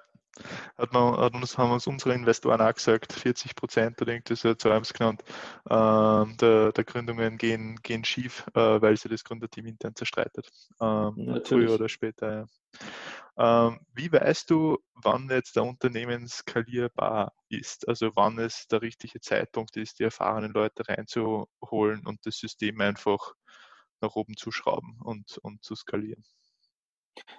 [0.76, 4.82] Hat man, uns, haben uns unsere Investoren auch gesagt, 40 Prozent oder irgendwie so haben
[4.82, 5.24] es genannt,
[5.68, 10.48] äh, der, der, Gründungen gehen, gehen schief, äh, weil sie das Gründerteam intern zerstreitet.
[10.80, 12.32] Ähm, früher oder später.
[12.32, 12.46] Ja.
[13.38, 17.86] Ähm, wie weißt du, wann jetzt der Unternehmen skalierbar ist?
[17.88, 23.34] Also wann es der richtige Zeitpunkt ist, die erfahrenen Leute reinzuholen und das System einfach
[24.00, 26.24] nach oben zu schrauben und, und zu skalieren.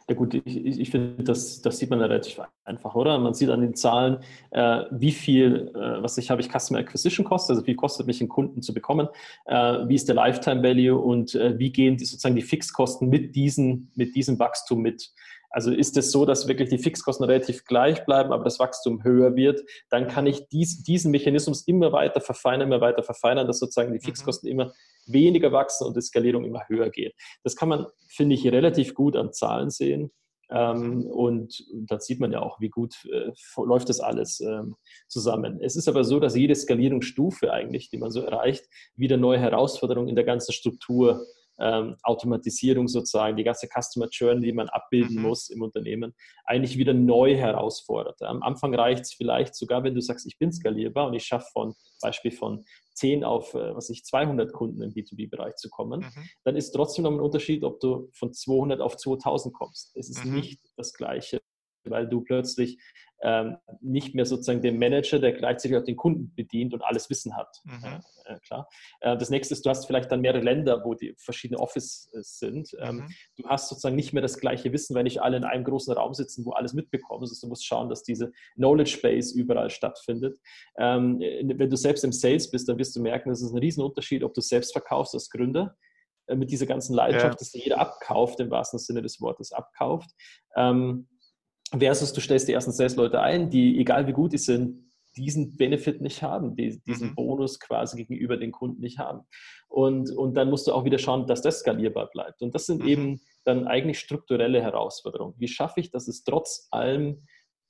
[0.10, 3.18] Ja gut, ich, ich finde, das, das sieht man relativ einfach, oder?
[3.18, 7.26] Man sieht an den Zahlen, äh, wie viel, äh, was ich habe ich Customer Acquisition
[7.26, 9.08] Cost, also wie kostet mich einen Kunden zu bekommen,
[9.46, 13.36] äh, wie ist der Lifetime Value und äh, wie gehen die, sozusagen die Fixkosten mit,
[13.36, 15.12] diesen, mit diesem Wachstum mit.
[15.50, 19.36] Also ist es so, dass wirklich die Fixkosten relativ gleich bleiben, aber das Wachstum höher
[19.36, 23.92] wird, dann kann ich dies, diesen Mechanismus immer weiter verfeinern, immer weiter verfeinern, dass sozusagen
[23.92, 24.04] die mhm.
[24.04, 24.60] Fixkosten mhm.
[24.60, 24.74] immer
[25.08, 27.16] weniger wachsen und die Skalierung immer höher geht.
[27.44, 30.12] Das kann man, finde ich, relativ gut an Zahlen sehen.
[30.52, 34.76] Ähm, und da sieht man ja auch, wie gut äh, läuft das alles ähm,
[35.08, 35.60] zusammen.
[35.62, 40.10] Es ist aber so, dass jede Skalierungsstufe eigentlich, die man so erreicht, wieder neue Herausforderungen
[40.10, 41.26] in der ganzen Struktur
[41.60, 45.24] ähm, Automatisierung sozusagen, die ganze Customer Journey, die man abbilden mhm.
[45.24, 46.14] muss im Unternehmen,
[46.46, 48.22] eigentlich wieder neu herausfordert.
[48.22, 51.48] Am Anfang reicht es vielleicht sogar, wenn du sagst, ich bin skalierbar und ich schaffe
[51.52, 56.30] von Beispiel von 10 auf, äh, was ich, 200 Kunden im B2B-Bereich zu kommen, mhm.
[56.44, 59.96] dann ist trotzdem noch ein Unterschied, ob du von 200 auf 2000 kommst.
[59.96, 60.36] Es ist mhm.
[60.36, 61.42] nicht das Gleiche,
[61.84, 62.80] weil du plötzlich
[63.22, 67.36] ähm, nicht mehr sozusagen den Manager, der gleichzeitig auch den Kunden bedient und alles Wissen
[67.36, 67.50] hat.
[67.66, 68.02] Mhm.
[68.26, 68.70] Äh, klar.
[69.02, 72.70] Äh, das nächste ist, du hast vielleicht dann mehrere Länder, wo die verschiedene Offices sind.
[72.80, 73.10] Ähm, mhm.
[73.36, 76.14] Du hast sozusagen nicht mehr das gleiche Wissen, wenn nicht alle in einem großen Raum
[76.14, 77.44] sitzen, wo alles mitbekommen ist.
[77.44, 80.38] Du musst schauen, dass diese Knowledge Base überall stattfindet.
[80.78, 84.24] Ähm, wenn du selbst im Sales bist, dann wirst du merken, das ist ein Riesenunterschied,
[84.24, 85.76] ob du selbst verkaufst als Gründer
[86.28, 87.38] äh, mit dieser ganzen Leidenschaft, ja.
[87.40, 90.10] dass jeder abkauft, im wahrsten Sinne des Wortes abkauft.
[91.78, 96.02] Versus du stellst die ersten Sales-Leute ein, die, egal wie gut die sind, diesen Benefit
[96.02, 97.16] nicht haben, die, diesen mhm.
[97.16, 99.22] Bonus quasi gegenüber den Kunden nicht haben.
[99.68, 102.42] Und, und dann musst du auch wieder schauen, dass das skalierbar bleibt.
[102.42, 102.88] Und das sind mhm.
[102.88, 105.36] eben dann eigentlich strukturelle Herausforderungen.
[105.38, 107.24] Wie schaffe ich, dass es trotz allem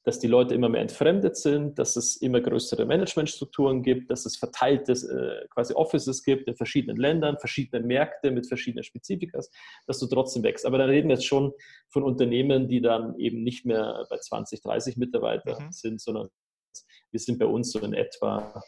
[0.04, 4.38] dass die Leute immer mehr entfremdet sind, dass es immer größere Managementstrukturen gibt, dass es
[4.38, 9.52] verteilte äh, quasi Offices gibt in verschiedenen Ländern, verschiedene Märkte mit verschiedenen Spezifikas,
[9.88, 10.66] dass du trotzdem wächst.
[10.66, 11.52] Aber dann reden wir jetzt schon
[11.90, 15.72] von Unternehmen, die dann eben nicht mehr bei 20, 30 Mitarbeitern mhm.
[15.72, 16.30] sind, sondern
[17.12, 18.64] wir sind bei uns so in etwa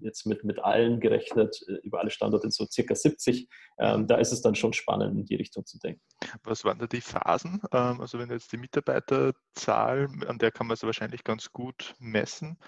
[0.00, 3.48] jetzt mit, mit allen gerechnet, äh, über alle Standorte so circa 70.
[3.78, 6.00] Ähm, da ist es dann schon spannend, in die Richtung zu denken.
[6.42, 7.60] Was waren da die Phasen?
[7.72, 11.94] Ähm, also wenn du jetzt die Mitarbeiterzahl, an der kann man es wahrscheinlich ganz gut
[11.98, 12.58] messen,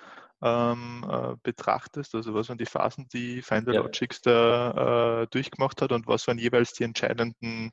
[0.42, 3.80] ähm, äh, betrachtest, also was waren die Phasen, die Finder ja.
[3.80, 7.70] Logics da äh, durchgemacht hat und was waren jeweils die entscheidenden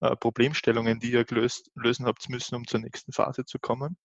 [0.00, 3.98] äh, Problemstellungen, die ihr gelöst, lösen habt müssen, um zur nächsten Phase zu kommen?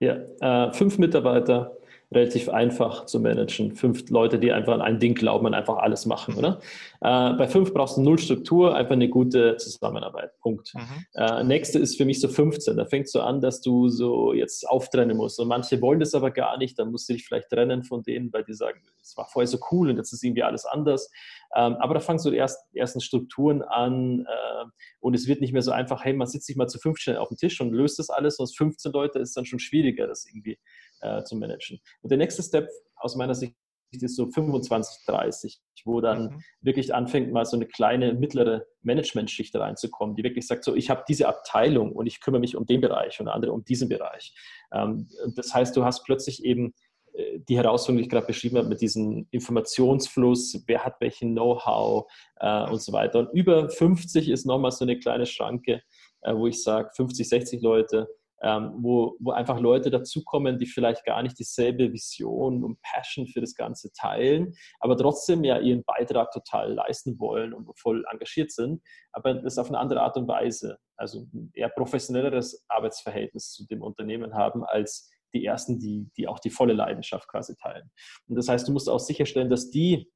[0.00, 1.74] Ja, äh, fünf Mitarbeiter,
[2.14, 3.74] relativ einfach zu managen.
[3.74, 6.60] Fünf Leute, die einfach an ein Ding glauben und einfach alles machen, oder?
[7.00, 10.38] Äh, bei fünf brauchst du null Struktur, einfach eine gute Zusammenarbeit.
[10.40, 10.74] Punkt.
[10.74, 10.80] Mhm.
[11.14, 12.76] Äh, nächste ist für mich so 15.
[12.76, 15.38] Da fängt so an, dass du so jetzt auftrennen musst.
[15.40, 16.78] Und manche wollen das aber gar nicht.
[16.78, 19.58] Dann musst du dich vielleicht trennen von denen, weil die sagen, es war vorher so
[19.70, 21.10] cool und jetzt ist irgendwie alles anders.
[21.54, 24.64] Ähm, aber da fangen so die ersten, ersten Strukturen an äh,
[25.00, 27.28] und es wird nicht mehr so einfach, hey, man sitzt sich mal zu 15 auf
[27.28, 30.58] den Tisch und löst das alles, sonst 15 Leute ist dann schon schwieriger, das irgendwie
[31.04, 31.80] äh, zu managen.
[32.02, 33.54] Und der nächste Step aus meiner Sicht
[33.92, 36.42] ist so 25, 30, wo dann mhm.
[36.62, 41.04] wirklich anfängt, mal so eine kleine, mittlere Managementschicht reinzukommen, die wirklich sagt, so, ich habe
[41.08, 44.34] diese Abteilung und ich kümmere mich um den Bereich und andere um diesen Bereich.
[44.72, 46.74] Ähm, das heißt, du hast plötzlich eben
[47.12, 52.10] äh, die Herausforderung, die ich gerade beschrieben habe, mit diesem Informationsfluss, wer hat welchen Know-how
[52.40, 53.20] äh, und so weiter.
[53.20, 55.82] Und über 50 ist nochmal so eine kleine Schranke,
[56.22, 58.08] äh, wo ich sage, 50, 60 Leute,
[58.44, 63.40] ähm, wo, wo einfach Leute dazukommen, die vielleicht gar nicht dieselbe Vision und Passion für
[63.40, 68.82] das Ganze teilen, aber trotzdem ja ihren Beitrag total leisten wollen und voll engagiert sind,
[69.12, 73.80] aber das auf eine andere Art und Weise, also ein eher professionelleres Arbeitsverhältnis zu dem
[73.80, 77.90] Unternehmen haben als die ersten, die, die auch die volle Leidenschaft quasi teilen.
[78.28, 80.12] Und das heißt, du musst auch sicherstellen, dass die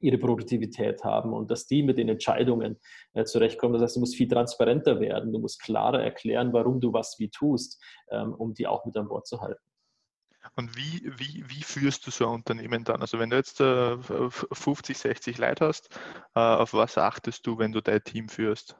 [0.00, 2.78] ihre Produktivität haben und dass die mit den Entscheidungen
[3.14, 3.74] äh, zurechtkommen.
[3.74, 7.30] Das heißt, du musst viel transparenter werden, du musst klarer erklären, warum du was wie
[7.30, 9.62] tust, ähm, um die auch mit an Bord zu halten.
[10.56, 13.00] Und wie, wie, wie führst du so ein Unternehmen dann?
[13.00, 15.88] Also wenn du jetzt äh, 50, 60 Leute hast,
[16.34, 18.76] äh, auf was achtest du, wenn du dein Team führst?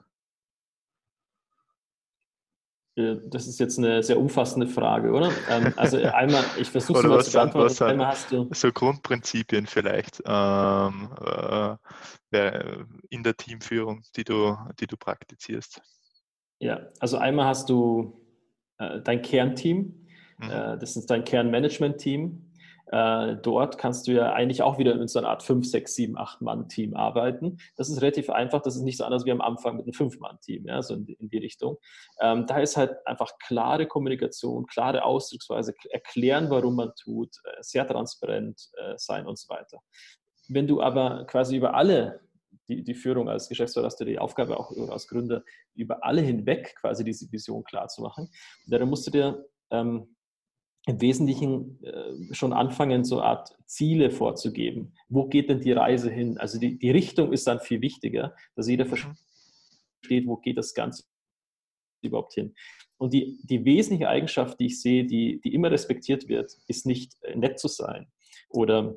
[2.97, 5.31] Äh, das ist jetzt eine sehr umfassende Frage, oder?
[5.51, 7.85] Ähm, also einmal, ich versuche es mal zu beantworten.
[7.85, 11.77] Einmal hast du so Grundprinzipien vielleicht ähm, äh,
[13.11, 15.81] in der Teamführung, die du, die du praktizierst.
[16.59, 18.21] Ja, also einmal hast du
[18.79, 20.07] äh, dein Kernteam,
[20.39, 20.51] mhm.
[20.51, 22.51] äh, das ist dein Kernmanagement-Team.
[22.87, 26.19] Äh, dort kannst du ja eigentlich auch wieder in so einer Art 5, 6, 7,
[26.19, 27.59] 8 Mann-Team arbeiten.
[27.77, 28.61] Das ist relativ einfach.
[28.61, 31.29] Das ist nicht so anders wie am Anfang mit einem 5-Mann-Team, ja, so in, in,
[31.29, 31.79] die Richtung.
[32.21, 37.87] Ähm, da ist halt einfach klare Kommunikation, klare Ausdrucksweise, erklären, warum man tut, äh, sehr
[37.87, 39.79] transparent äh, sein und so weiter.
[40.49, 42.21] Wenn du aber quasi über alle
[42.69, 45.43] die, die, Führung als Geschäftsführer hast du die Aufgabe auch als Gründer,
[45.75, 48.31] über alle hinweg quasi diese Vision klar zu machen.
[48.67, 50.14] dann musst du dir ähm,
[50.87, 54.95] im Wesentlichen äh, schon anfangen, so eine Art Ziele vorzugeben.
[55.09, 56.37] Wo geht denn die Reise hin?
[56.39, 58.89] Also die, die Richtung ist dann viel wichtiger, dass jeder mhm.
[58.91, 61.05] versteht, wo geht das Ganze
[62.03, 62.55] überhaupt hin.
[62.99, 67.15] Und die, die wesentliche Eigenschaft, die ich sehe, die, die immer respektiert wird, ist nicht
[67.23, 68.07] äh, nett zu sein
[68.51, 68.95] oder,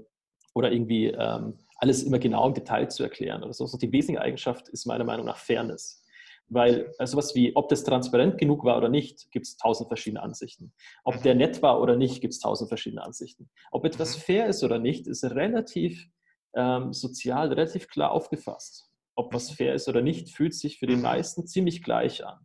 [0.54, 3.44] oder irgendwie ähm, alles immer genau im Detail zu erklären.
[3.44, 3.64] Oder so.
[3.64, 6.04] Also die wesentliche Eigenschaft ist meiner Meinung nach Fairness.
[6.50, 10.24] Weil also was wie, ob das transparent genug war oder nicht, gibt es tausend verschiedene
[10.24, 10.74] Ansichten.
[11.04, 13.50] Ob der nett war oder nicht, gibt es tausend verschiedene Ansichten.
[13.72, 14.22] Ob etwas mhm.
[14.22, 16.08] fair ist oder nicht, ist relativ
[16.56, 18.90] ähm, sozial, relativ klar aufgefasst.
[19.16, 19.56] Ob was mhm.
[19.56, 21.02] fair ist oder nicht, fühlt sich für die mhm.
[21.02, 22.40] meisten ziemlich gleich an.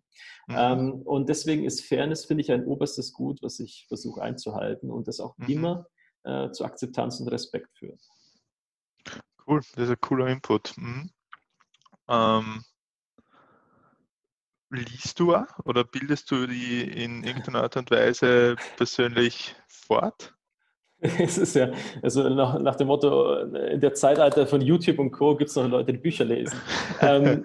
[0.48, 0.56] Mhm.
[0.58, 5.06] Ähm, und deswegen ist Fairness, finde ich, ein oberstes Gut, was ich versuche einzuhalten und
[5.06, 5.48] das auch mhm.
[5.48, 5.86] immer
[6.24, 8.00] äh, zu Akzeptanz und Respekt führt.
[9.46, 10.76] Cool, das ist ein cooler Input.
[10.76, 11.10] Mhm.
[12.08, 12.64] Ähm,
[14.72, 20.34] liest du oder bildest du die in irgendeiner Art und Weise persönlich fort?
[21.18, 25.34] Es ist ja, also nach, nach, dem Motto, in der Zeitalter von YouTube und Co.
[25.34, 26.56] gibt es noch Leute, die Bücher lesen.
[27.00, 27.44] ähm,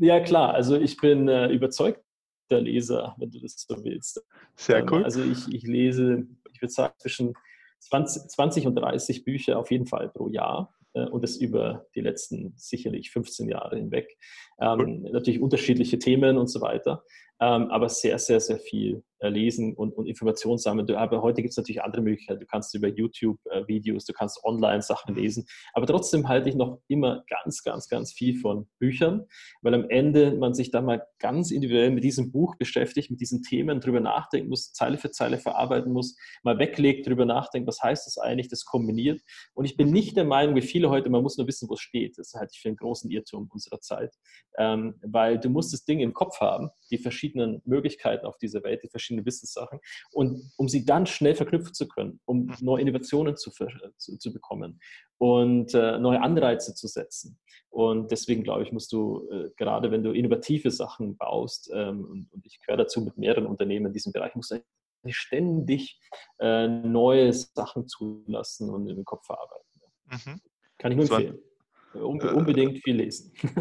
[0.00, 2.00] ja, klar, also ich bin äh, überzeugter
[2.48, 4.24] Leser, wenn du das so willst.
[4.56, 5.04] Sehr ähm, cool.
[5.04, 7.34] Also ich, ich lese, ich würde sagen, zwischen
[7.80, 10.72] 20, 20 und 30 Bücher auf jeden Fall pro Jahr.
[10.94, 14.16] Äh, und das über die letzten sicherlich 15 Jahre hinweg.
[14.60, 17.04] Ähm, natürlich unterschiedliche Themen und so weiter,
[17.40, 20.90] ähm, aber sehr, sehr, sehr viel lesen und, und Informationen sammeln.
[20.94, 22.40] Aber heute gibt es natürlich andere Möglichkeiten.
[22.40, 25.46] Du kannst über YouTube äh, Videos, du kannst online Sachen lesen.
[25.74, 29.26] Aber trotzdem halte ich noch immer ganz, ganz, ganz viel von Büchern,
[29.62, 33.42] weil am Ende man sich da mal ganz individuell mit diesem Buch beschäftigt, mit diesen
[33.42, 38.06] Themen drüber nachdenken muss, Zeile für Zeile verarbeiten muss, mal weglegt, drüber nachdenkt, was heißt
[38.06, 39.20] das eigentlich, das kombiniert.
[39.54, 41.80] Und ich bin nicht der Meinung, wie viele heute, man muss nur wissen, wo es
[41.80, 42.18] steht.
[42.18, 44.14] Das halte ich für einen großen Irrtum unserer Zeit.
[44.58, 48.82] Ähm, weil du musst das Ding im Kopf haben, die verschiedenen Möglichkeiten auf dieser Welt,
[48.82, 49.80] die verschiedenen verschiedene Wissenssachen.
[50.12, 52.54] Und um sie dann schnell verknüpfen zu können, um mhm.
[52.60, 54.80] neue Innovationen zu, zu, zu bekommen
[55.18, 57.38] und äh, neue Anreize zu setzen.
[57.70, 62.32] Und deswegen glaube ich, musst du, äh, gerade wenn du innovative Sachen baust, ähm, und,
[62.32, 64.60] und, ich gehöre dazu mit mehreren Unternehmen in diesem Bereich, musst du
[65.08, 65.98] ständig
[66.40, 69.66] äh, neue Sachen zulassen und den Kopf verarbeiten.
[70.06, 70.40] Mhm.
[70.78, 71.38] Kann ich nur empfehlen.
[71.94, 73.32] Unbe äh, unbedingt viel lesen.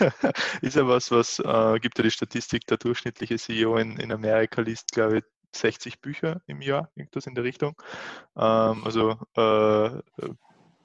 [0.62, 4.60] ist ja was, was äh, gibt ja die Statistik, der durchschnittliche CEO in, in Amerika
[4.60, 7.74] liest, glaube ich, 60 Bücher im Jahr, irgendwas in der Richtung.
[8.36, 10.28] Ähm, also äh,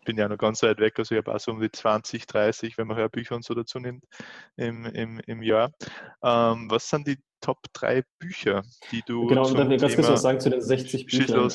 [0.06, 2.78] bin ja noch ganz weit weg, also ich habe auch so um die 20, 30,
[2.78, 4.06] wenn man Hörbücher und so dazu nimmt,
[4.56, 5.72] im, im, im Jahr.
[6.24, 9.28] Ähm, was sind die Top 3 Bücher, die du.
[9.28, 11.52] Genau, und dann ganz kurz was sagen zu den 60 Büchern.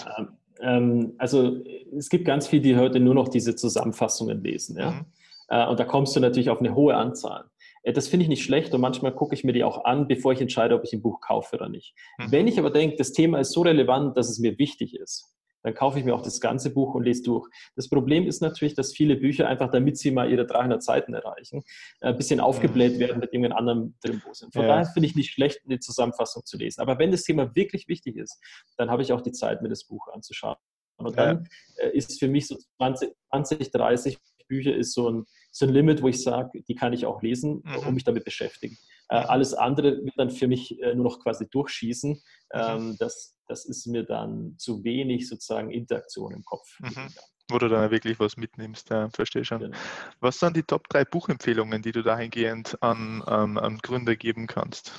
[0.60, 1.62] Ähm, also
[1.96, 4.76] es gibt ganz viele, die heute nur noch diese Zusammenfassungen lesen.
[4.76, 4.90] Ja?
[4.90, 5.06] Mhm.
[5.48, 7.50] Äh, und da kommst du natürlich auf eine hohe Anzahl.
[7.82, 10.32] Äh, das finde ich nicht schlecht und manchmal gucke ich mir die auch an, bevor
[10.32, 11.94] ich entscheide, ob ich ein Buch kaufe oder nicht.
[12.18, 12.32] Mhm.
[12.32, 15.74] Wenn ich aber denke, das Thema ist so relevant, dass es mir wichtig ist, dann
[15.74, 17.48] kaufe ich mir auch das ganze Buch und lese durch.
[17.74, 21.64] Das Problem ist natürlich, dass viele Bücher einfach, damit sie mal ihre 300 Seiten erreichen,
[22.00, 23.00] ein bisschen aufgebläht mhm.
[23.00, 24.22] werden mit irgendeinem anderen drin.
[24.22, 24.68] Von ja.
[24.68, 26.80] daher finde ich nicht schlecht, eine Zusammenfassung zu lesen.
[26.80, 28.40] Aber wenn das Thema wirklich wichtig ist,
[28.76, 30.56] dann habe ich auch die Zeit, mir das Buch anzuschauen
[30.96, 31.84] Aber dann ja.
[31.84, 36.02] äh, ist für mich so 20, 20 30 Bücher ist so ein, so ein Limit,
[36.02, 37.86] wo ich sage, die kann ich auch lesen mhm.
[37.86, 38.76] und mich damit beschäftigen.
[39.08, 42.10] Äh, alles andere wird dann für mich äh, nur noch quasi durchschießen.
[42.10, 42.20] Mhm.
[42.52, 46.78] Ähm, das, das ist mir dann zu wenig sozusagen Interaktion im Kopf.
[46.80, 47.08] Mhm.
[47.50, 49.60] Wo du dann wirklich was mitnimmst, ja, verstehe schon.
[49.60, 49.76] Genau.
[50.20, 54.92] Was sind die Top 3 Buchempfehlungen, die du dahingehend an, an, an Gründer geben kannst?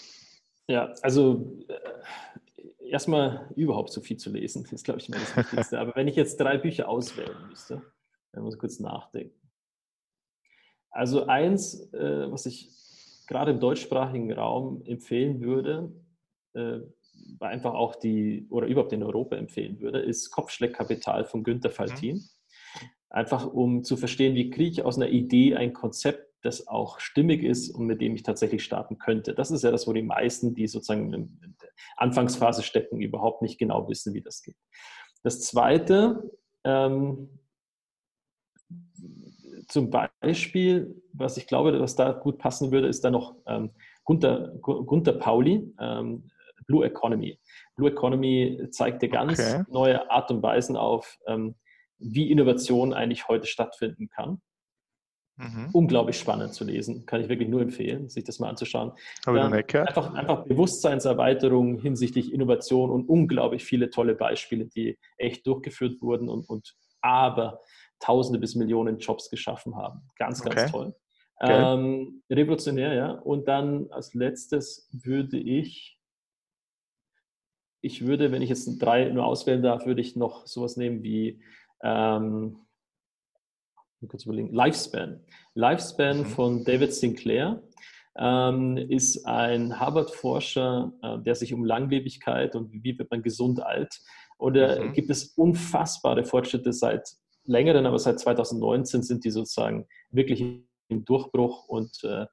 [0.68, 5.80] Ja, also äh, erstmal überhaupt so viel zu lesen, ist, glaube ich, mal das Wichtigste.
[5.80, 7.82] Aber wenn ich jetzt drei Bücher auswählen müsste,
[8.32, 9.39] dann muss ich kurz nachdenken.
[10.92, 12.70] Also eins, äh, was ich
[13.28, 15.92] gerade im deutschsprachigen Raum empfehlen würde,
[16.54, 16.80] äh,
[17.40, 22.16] einfach auch die, oder überhaupt in Europa empfehlen würde, ist Kopfschleckkapital von Günter Faltin.
[22.16, 22.30] Mhm.
[23.10, 27.44] Einfach um zu verstehen, wie kriege ich aus einer Idee ein Konzept, das auch stimmig
[27.44, 29.34] ist und mit dem ich tatsächlich starten könnte.
[29.34, 33.58] Das ist ja das, wo die meisten, die sozusagen in der Anfangsphase stecken, überhaupt nicht
[33.58, 34.56] genau wissen, wie das geht.
[35.24, 36.32] Das Zweite,
[36.64, 37.30] ähm,
[39.70, 43.72] zum Beispiel, was ich glaube, was da gut passen würde, ist dann noch ähm,
[44.04, 46.30] Gunther, Gunther Pauli, ähm,
[46.66, 47.40] Blue Economy.
[47.76, 49.64] Blue Economy zeigt dir ganz okay.
[49.70, 51.56] neue Art und Weisen auf, ähm,
[52.00, 54.42] wie Innovation eigentlich heute stattfinden kann.
[55.38, 55.70] Mhm.
[55.72, 58.92] Unglaublich spannend zu lesen, kann ich wirklich nur empfehlen, sich das mal anzuschauen.
[59.86, 66.28] Nicht einfach, einfach Bewusstseinserweiterung hinsichtlich Innovation und unglaublich viele tolle Beispiele, die echt durchgeführt wurden
[66.28, 67.62] und, und aber
[68.00, 70.02] Tausende bis Millionen Jobs geschaffen haben.
[70.18, 70.72] Ganz, ganz okay.
[70.72, 70.96] toll.
[71.42, 71.74] Okay.
[71.74, 73.12] Ähm, revolutionär, ja.
[73.12, 75.98] Und dann als letztes würde ich,
[77.82, 81.42] ich würde, wenn ich jetzt drei nur auswählen darf, würde ich noch sowas nehmen wie
[81.82, 82.58] ähm,
[84.08, 85.24] kurz überlegen, Lifespan.
[85.54, 86.26] Lifespan mhm.
[86.26, 87.62] von David Sinclair
[88.18, 94.00] ähm, ist ein Harvard-Forscher, äh, der sich um Langlebigkeit und wie wird man gesund alt.
[94.38, 94.94] Und da mhm.
[94.94, 97.10] gibt es unfassbare Fortschritte seit
[97.50, 102.26] längeren, aber seit 2019 sind die sozusagen wirklich im Durchbruch und äh,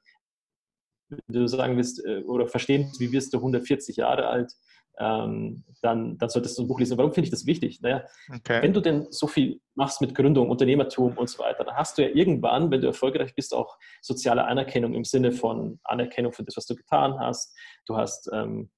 [1.09, 4.53] wenn du sagen willst äh, oder verstehen, wie wirst du 140 Jahre alt,
[4.99, 6.97] ähm, dann, dann solltest du ein Buch lesen.
[6.97, 7.81] Warum finde ich das wichtig?
[7.83, 8.63] Naja, okay.
[8.63, 12.03] wenn du denn so viel machst mit Gründung, Unternehmertum und so weiter, dann hast du
[12.03, 16.57] ja irgendwann, wenn du erfolgreich bist, auch soziale Anerkennung im Sinne von Anerkennung für das,
[16.57, 17.55] was du getan hast.
[17.87, 18.71] Du hast ähm,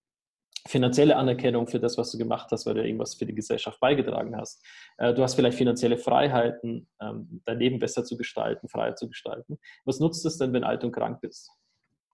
[0.69, 4.37] finanzielle Anerkennung für das, was du gemacht hast, weil du irgendwas für die Gesellschaft beigetragen
[4.37, 4.65] hast.
[4.99, 9.59] Äh, du hast vielleicht finanzielle Freiheiten, ähm, dein Leben besser zu gestalten, freier zu gestalten.
[9.85, 11.51] Was nutzt es denn, wenn alt und krank bist?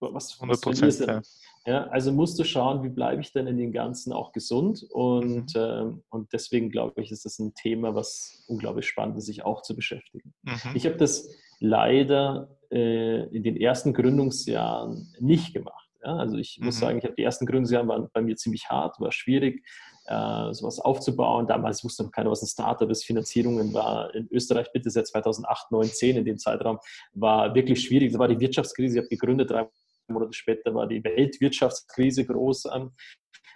[0.01, 1.01] Was, 100 Prozent.
[1.01, 1.23] Ja.
[1.67, 1.87] ja.
[1.89, 4.85] also musst du schauen, wie bleibe ich denn in den Ganzen auch gesund?
[4.91, 5.61] Und, mhm.
[5.61, 9.63] ähm, und deswegen glaube ich, ist das ein Thema, was unglaublich spannend ist, sich auch
[9.63, 10.35] zu beschäftigen.
[10.43, 10.73] Mhm.
[10.75, 15.84] Ich habe das leider äh, in den ersten Gründungsjahren nicht gemacht.
[16.05, 16.81] Ja, also ich muss mhm.
[16.81, 19.65] sagen, ich habe die ersten Gründungsjahre waren bei mir ziemlich hart, war schwierig,
[20.07, 21.47] äh, sowas aufzubauen.
[21.47, 23.05] Damals wusste noch keiner, was ein Startup ist.
[23.05, 26.79] Finanzierungen war in Österreich bitte seit 2008, 9, 10 in dem Zeitraum
[27.15, 28.13] war wirklich schwierig.
[28.13, 28.99] Da war die Wirtschaftskrise.
[28.99, 29.67] Ich habe gegründet, drei
[30.09, 32.67] Monate später war die Weltwirtschaftskrise groß.
[32.75, 32.93] Ähm,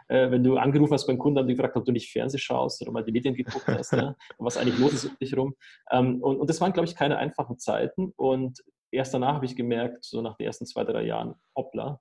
[0.09, 2.81] äh, wenn du angerufen hast beim Kunden, haben die gefragt, ob du nicht Fernsehen schaust
[2.81, 5.55] oder mal die Medien geguckt hast, ja, was eigentlich los ist um dich rum.
[5.91, 8.15] Ähm, und, und das waren, glaube ich, keine einfachen Zeiten.
[8.17, 12.01] Und erst danach habe ich gemerkt, so nach den ersten zwei, drei Jahren, hoppla,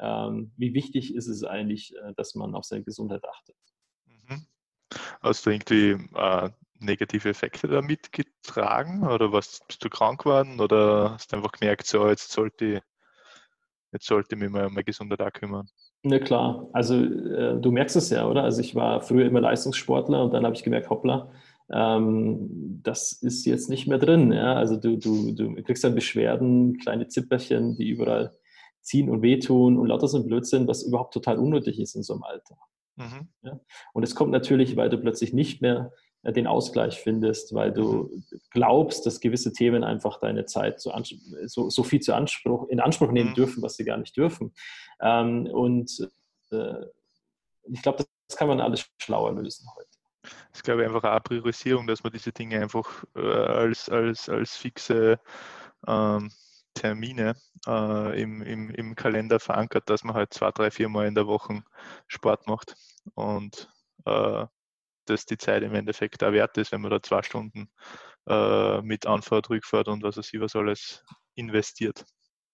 [0.00, 3.56] wie wichtig ist es eigentlich, äh, dass man auf seine Gesundheit achtet.
[4.06, 4.46] Mhm.
[5.20, 11.12] Hast du irgendwie äh, negative Effekte damit getragen oder was, bist du krank geworden oder
[11.12, 12.80] hast du einfach gemerkt, so jetzt sollte ich,
[13.92, 15.68] jetzt sollte ich mich mal um meine Gesundheit auch kümmern?
[16.04, 18.44] Na klar, also äh, du merkst es ja, oder?
[18.44, 21.32] Also ich war früher immer Leistungssportler und dann habe ich gemerkt, hoppla,
[21.72, 24.32] ähm, das ist jetzt nicht mehr drin.
[24.32, 24.54] Ja?
[24.54, 28.32] Also du, du, du kriegst dann Beschwerden, kleine Zipperchen, die überall
[28.88, 32.14] ziehen und wehtun und lauter so ein Blödsinn, was überhaupt total unnötig ist in so
[32.14, 32.56] einem Alter.
[32.96, 33.28] Mhm.
[33.42, 33.60] Ja?
[33.92, 38.10] Und es kommt natürlich, weil du plötzlich nicht mehr äh, den Ausgleich findest, weil du
[38.10, 38.24] mhm.
[38.50, 40.92] glaubst, dass gewisse Themen einfach deine Zeit so,
[41.46, 43.34] so, so viel zu Anspruch, in Anspruch nehmen mhm.
[43.34, 44.52] dürfen, was sie gar nicht dürfen.
[45.00, 46.08] Ähm, und
[46.50, 46.86] äh,
[47.64, 49.88] ich glaube, das kann man alles schlauer lösen heute.
[50.22, 54.28] Das ist, glaube ich, einfach eine Priorisierung, dass man diese Dinge einfach äh, als, als,
[54.28, 55.20] als fixe
[55.86, 56.30] ähm,
[56.78, 57.34] Termine
[57.66, 61.26] äh, im, im, im Kalender verankert, dass man halt zwei, drei, vier Mal in der
[61.26, 61.62] Woche
[62.06, 62.74] Sport macht
[63.14, 63.68] und
[64.04, 64.46] äh,
[65.06, 67.70] dass die Zeit im Endeffekt auch wert ist, wenn man da zwei Stunden
[68.28, 72.04] äh, mit Anfahrt, Rückfahrt und was weiß ich was alles investiert.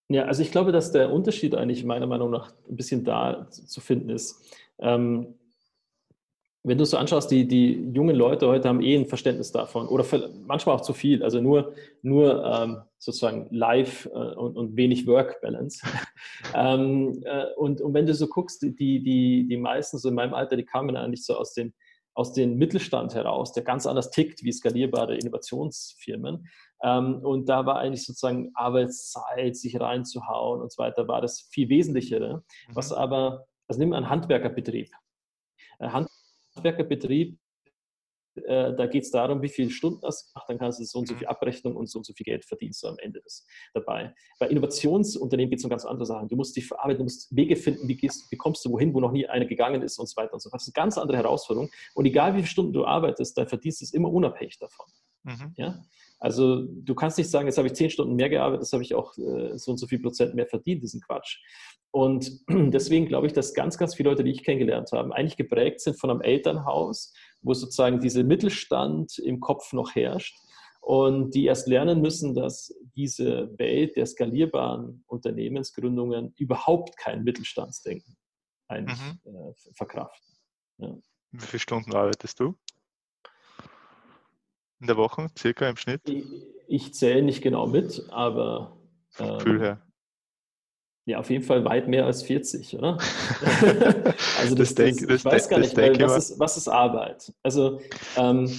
[0.08, 3.80] Ja, also ich glaube, dass der Unterschied eigentlich meiner Meinung nach ein bisschen da zu
[3.80, 4.42] finden ist.
[4.78, 5.34] Ähm,
[6.66, 10.04] wenn du so anschaust, die, die jungen Leute heute haben eh ein Verständnis davon oder
[10.46, 15.86] manchmal auch zu viel, also nur, nur ähm, sozusagen live äh, und, und, wenig Work-Balance.
[16.54, 20.32] ähm, äh, und, und wenn du so guckst, die, die, die meisten so in meinem
[20.32, 21.74] Alter, die kamen eigentlich so aus den
[22.16, 26.46] aus dem Mittelstand heraus, der ganz anders tickt wie skalierbare Innovationsfirmen.
[26.82, 31.68] Ähm, und da war eigentlich sozusagen Arbeitszeit, sich reinzuhauen und so weiter, war das viel
[31.68, 32.44] Wesentlichere.
[32.68, 32.76] Mhm.
[32.76, 34.90] Was aber, also nehmen wir einen Handwerkerbetrieb.
[35.80, 35.92] Ein
[36.56, 37.38] Handwerkerbetrieb
[38.36, 41.08] äh, da geht es darum, wie viele Stunden das macht, dann kannst du so und
[41.08, 41.30] so viel mhm.
[41.30, 44.14] Abrechnung und so und so viel Geld verdienst du am Ende des, dabei.
[44.38, 46.28] Bei Innovationsunternehmen geht es um ganz andere Sachen.
[46.28, 49.00] Du musst dich verarbeiten, du musst Wege finden, wie, gehst, wie kommst du wohin, wo
[49.00, 50.60] noch nie einer gegangen ist und so weiter und so fort.
[50.60, 51.70] Das ist eine ganz andere Herausforderung.
[51.94, 54.86] Und egal wie viele Stunden du arbeitest, dein Verdienst ist immer unabhängig davon.
[55.22, 55.54] Mhm.
[55.56, 55.82] Ja?
[56.24, 58.94] Also du kannst nicht sagen, jetzt habe ich zehn Stunden mehr gearbeitet, das habe ich
[58.94, 61.36] auch äh, so und so viel Prozent mehr verdient, diesen Quatsch.
[61.90, 65.82] Und deswegen glaube ich, dass ganz, ganz viele Leute, die ich kennengelernt habe, eigentlich geprägt
[65.82, 67.12] sind von einem Elternhaus,
[67.42, 70.34] wo sozusagen dieser Mittelstand im Kopf noch herrscht
[70.80, 78.16] und die erst lernen müssen, dass diese Welt der skalierbaren Unternehmensgründungen überhaupt kein Mittelstandsdenken
[78.68, 79.36] eigentlich mhm.
[79.36, 80.38] äh, verkraften.
[80.78, 80.96] Ja.
[81.32, 82.54] Wie viele Stunden arbeitest du?
[84.80, 86.02] In der Woche, circa im Schnitt?
[86.08, 86.24] Ich,
[86.68, 88.76] ich zähle nicht genau mit, aber.
[89.10, 89.82] Vom ähm, Gefühl her.
[91.06, 92.96] Ja, auf jeden Fall weit mehr als 40, oder?
[94.38, 97.30] also das, das, denk, das ich weiß gar nicht, weil was ist, was ist Arbeit?
[97.42, 97.80] Also
[98.16, 98.50] ähm,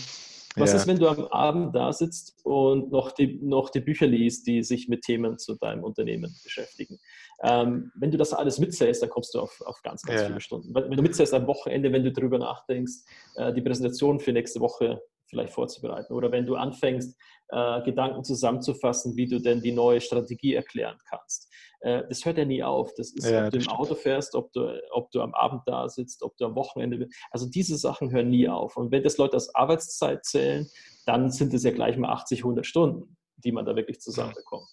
[0.55, 0.77] was ja.
[0.77, 4.63] ist, wenn du am Abend da sitzt und noch die, noch die Bücher liest, die
[4.63, 6.99] sich mit Themen zu deinem Unternehmen beschäftigen?
[7.43, 10.27] Ähm, wenn du das alles mitzählst, dann kommst du auf, auf ganz, ganz ja.
[10.27, 10.73] viele Stunden.
[10.73, 12.93] Wenn du mitzählst am Wochenende, wenn du darüber nachdenkst,
[13.35, 16.13] äh, die Präsentation für nächste Woche vielleicht vorzubereiten.
[16.13, 17.17] Oder wenn du anfängst,
[17.49, 21.51] äh, Gedanken zusammenzufassen, wie du denn die neue Strategie erklären kannst.
[21.81, 22.93] Äh, das hört ja nie auf.
[22.95, 23.67] Das ist, ja, ob du im.
[23.67, 27.07] Auto fährst, ob du, ob du am Abend da sitzt, ob du am Wochenende.
[27.31, 28.77] Also diese Sachen hören nie auf.
[28.77, 30.67] Und wenn das Leute als Arbeitszeit zählen,
[31.05, 34.67] dann sind es ja gleich mal 80, 100 Stunden, die man da wirklich zusammenbekommt.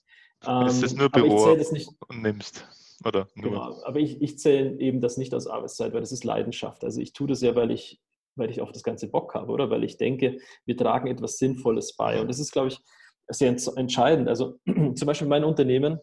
[0.46, 2.66] Ähm, ist das nur Büro das nicht, und nimmst?
[3.04, 3.50] Oder nur?
[3.50, 6.84] Genau, aber ich, ich zähle eben das nicht als Arbeitszeit, weil das ist Leidenschaft.
[6.84, 8.00] Also ich tue das ja, weil ich
[8.34, 9.70] weil ich auf das ganze Bock habe, oder?
[9.70, 12.20] Weil ich denke, wir tragen etwas Sinnvolles bei.
[12.20, 12.78] Und das ist, glaube ich,
[13.28, 14.28] sehr entscheidend.
[14.28, 14.58] Also
[14.94, 15.98] zum Beispiel meine Unternehmen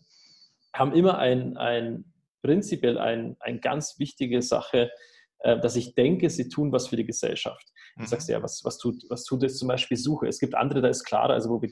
[0.74, 2.06] haben immer ein, ein
[2.42, 4.92] prinzipiell eine ein ganz wichtige Sache,
[5.40, 7.68] äh, dass ich denke, sie tun was für die Gesellschaft.
[7.96, 8.08] Du mhm.
[8.08, 10.28] sagst ja, was, was, tut, was tut es zum Beispiel Suche?
[10.28, 11.70] Es gibt andere, da ist klarer, also wo wir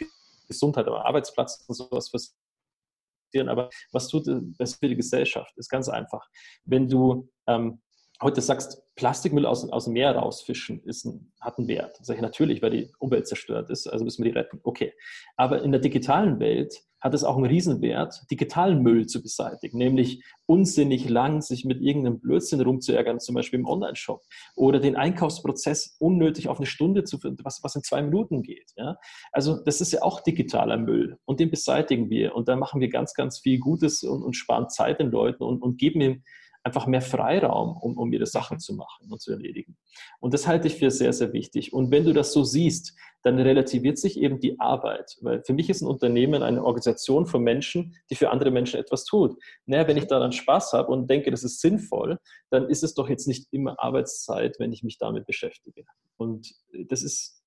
[0.47, 4.27] Gesundheit am Arbeitsplatz und sowas passieren, aber was tut
[4.57, 5.57] das für die Gesellschaft?
[5.57, 6.25] Ist ganz einfach.
[6.65, 7.81] Wenn du ähm,
[8.21, 11.97] heute sagst, Plastikmüll aus, aus dem Meer rausfischen ist ein, hat einen Wert.
[12.01, 14.59] Sag ich natürlich, weil die Umwelt zerstört ist, also müssen wir die retten.
[14.63, 14.93] Okay.
[15.35, 20.23] Aber in der digitalen Welt hat es auch einen Riesenwert, digitalen Müll zu beseitigen, nämlich
[20.47, 24.23] unsinnig lang sich mit irgendeinem Blödsinn rumzuärgern, zum Beispiel im Online-Shop,
[24.55, 28.71] oder den Einkaufsprozess unnötig auf eine Stunde zu finden, was, was in zwei Minuten geht.
[28.77, 28.97] Ja?
[29.31, 32.89] Also das ist ja auch digitaler Müll und den beseitigen wir und da machen wir
[32.89, 36.23] ganz, ganz viel Gutes und, und sparen Zeit den Leuten und, und geben ihm
[36.67, 39.75] einfach mehr Freiraum, um, um ihre Sachen zu machen und zu erledigen.
[40.19, 41.73] Und das halte ich für sehr, sehr wichtig.
[41.73, 45.17] Und wenn du das so siehst, dann relativiert sich eben die Arbeit.
[45.21, 49.05] Weil für mich ist ein Unternehmen eine Organisation von Menschen, die für andere Menschen etwas
[49.05, 49.35] tut.
[49.65, 52.19] Naja, wenn ich daran Spaß habe und denke, das ist sinnvoll,
[52.51, 55.85] dann ist es doch jetzt nicht immer Arbeitszeit, wenn ich mich damit beschäftige.
[56.17, 56.53] Und
[56.89, 57.41] das ist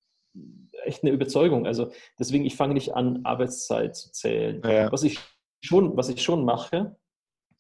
[0.85, 1.67] echt eine Überzeugung.
[1.67, 4.63] Also deswegen, ich fange nicht an, Arbeitszeit zu zählen.
[4.65, 4.91] Ja.
[4.93, 5.19] Was, ich
[5.63, 6.97] schon, was ich schon mache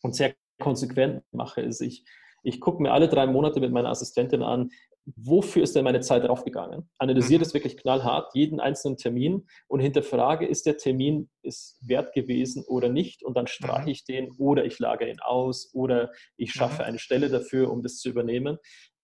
[0.02, 2.04] und sehr konsequent mache, ist, ich,
[2.44, 4.70] ich gucke mir alle drei Monate mit meiner Assistentin an,
[5.16, 6.88] wofür ist denn meine Zeit draufgegangen?
[6.98, 7.44] Analysiere mhm.
[7.44, 12.88] das wirklich knallhart, jeden einzelnen Termin und hinterfrage, ist der Termin ist wert gewesen oder
[12.88, 13.22] nicht?
[13.22, 13.88] Und dann streiche mhm.
[13.88, 16.88] ich den oder ich lagere ihn aus oder ich schaffe mhm.
[16.88, 18.58] eine Stelle dafür, um das zu übernehmen.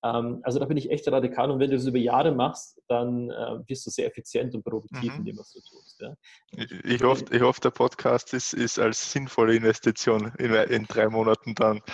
[0.07, 3.31] Ähm, also da bin ich echt radikal und wenn du das über Jahre machst, dann
[3.31, 5.19] äh, wirst du sehr effizient und produktiv mhm.
[5.19, 6.01] in dem, was du tust.
[6.01, 6.15] Ja.
[6.53, 11.09] Ich, ich, hoffe, ich hoffe, der Podcast ist, ist als sinnvolle Investition in, in drei
[11.09, 11.81] Monaten dann.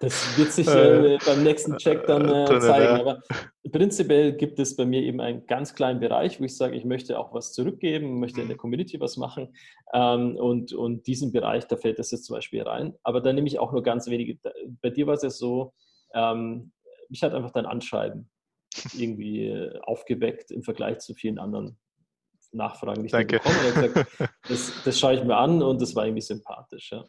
[0.00, 3.00] Das wird sich äh, beim nächsten Check dann äh, zeigen.
[3.00, 3.22] Aber
[3.70, 7.18] prinzipiell gibt es bei mir eben einen ganz kleinen Bereich, wo ich sage, ich möchte
[7.18, 8.60] auch was zurückgeben, möchte in der mhm.
[8.60, 9.54] Community was machen.
[9.92, 12.94] Ähm, und, und diesen Bereich, da fällt das jetzt zum Beispiel rein.
[13.02, 14.38] Aber da nehme ich auch nur ganz wenige.
[14.82, 15.72] Bei dir war es ja so,
[16.14, 16.72] ähm,
[17.08, 18.30] mich hat einfach dein Anschreiben
[18.94, 21.78] irgendwie äh, aufgeweckt im Vergleich zu vielen anderen
[22.52, 23.38] Nachfragen, die ich Danke.
[23.38, 24.06] bekommen habe.
[24.48, 26.92] Das, das schaue ich mir an und das war irgendwie sympathisch.
[26.92, 27.04] Ja.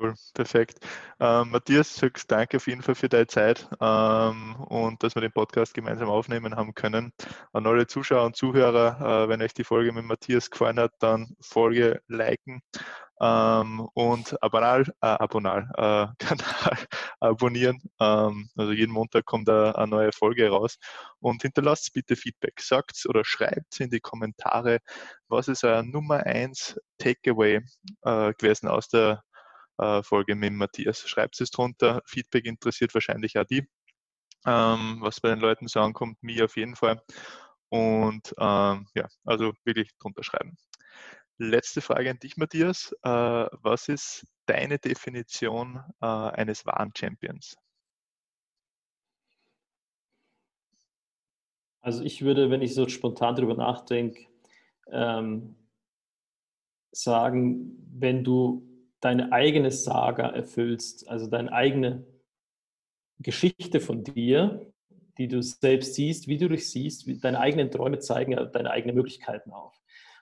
[0.00, 0.78] Cool, perfekt.
[1.20, 5.32] Ähm, Matthias, höchst danke auf jeden Fall für deine Zeit ähm, und dass wir den
[5.32, 7.12] Podcast gemeinsam aufnehmen haben können.
[7.52, 11.36] An alle Zuschauer und Zuhörer, äh, wenn euch die Folge mit Matthias gefallen hat, dann
[11.42, 12.62] Folge liken
[13.20, 16.78] ähm, und Abonal, äh, Abonal, äh, Kanal
[17.20, 17.78] abonnieren.
[18.00, 20.78] Ähm, also jeden Montag kommt eine, eine, neue Folge raus
[21.20, 22.60] und hinterlasst bitte Feedback.
[22.62, 24.78] Sagt oder schreibt in die Kommentare,
[25.28, 27.60] was ist euer Nummer 1 Takeaway
[28.02, 29.22] äh, gewesen aus der
[29.80, 31.08] äh, Folge mit Matthias.
[31.08, 32.02] Schreibt es drunter.
[32.06, 33.66] Feedback interessiert wahrscheinlich auch die.
[34.46, 37.02] ähm, was bei den Leuten so ankommt, mir auf jeden Fall.
[37.68, 40.56] Und ähm, ja, also wirklich drunter schreiben.
[41.38, 42.92] Letzte Frage an dich, Matthias.
[43.02, 47.56] Äh, was ist deine Definition äh, eines wahren Champions?
[51.82, 54.26] Also ich würde, wenn ich so spontan darüber nachdenke,
[54.90, 55.56] ähm,
[56.92, 58.69] sagen, wenn du
[59.00, 62.06] deine eigene Saga erfüllst, also deine eigene
[63.18, 64.72] Geschichte von dir,
[65.18, 69.52] die du selbst siehst, wie du dich siehst, deine eigenen Träume zeigen deine eigenen Möglichkeiten
[69.52, 69.78] auf.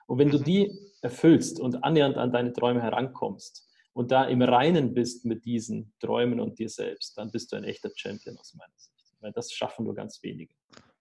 [0.07, 0.43] Und wenn du mhm.
[0.43, 5.93] die erfüllst und annähernd an deine Träume herankommst und da im Reinen bist mit diesen
[5.99, 9.15] Träumen und dir selbst, dann bist du ein echter Champion aus meiner Sicht.
[9.21, 10.53] Weil das schaffen nur ganz wenige.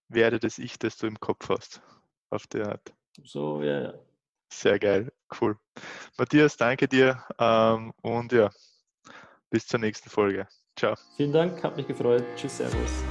[0.09, 1.81] Werde das Ich, das du im Kopf hast,
[2.31, 2.93] auf der Art.
[3.24, 3.95] So, ja, ja.
[4.51, 5.57] Sehr geil, cool.
[6.16, 8.51] Matthias, danke dir ähm, und ja,
[9.51, 10.49] bis zur nächsten Folge.
[10.76, 10.94] Ciao.
[11.16, 12.24] Vielen Dank, hat mich gefreut.
[12.36, 13.05] Tschüss, Servus.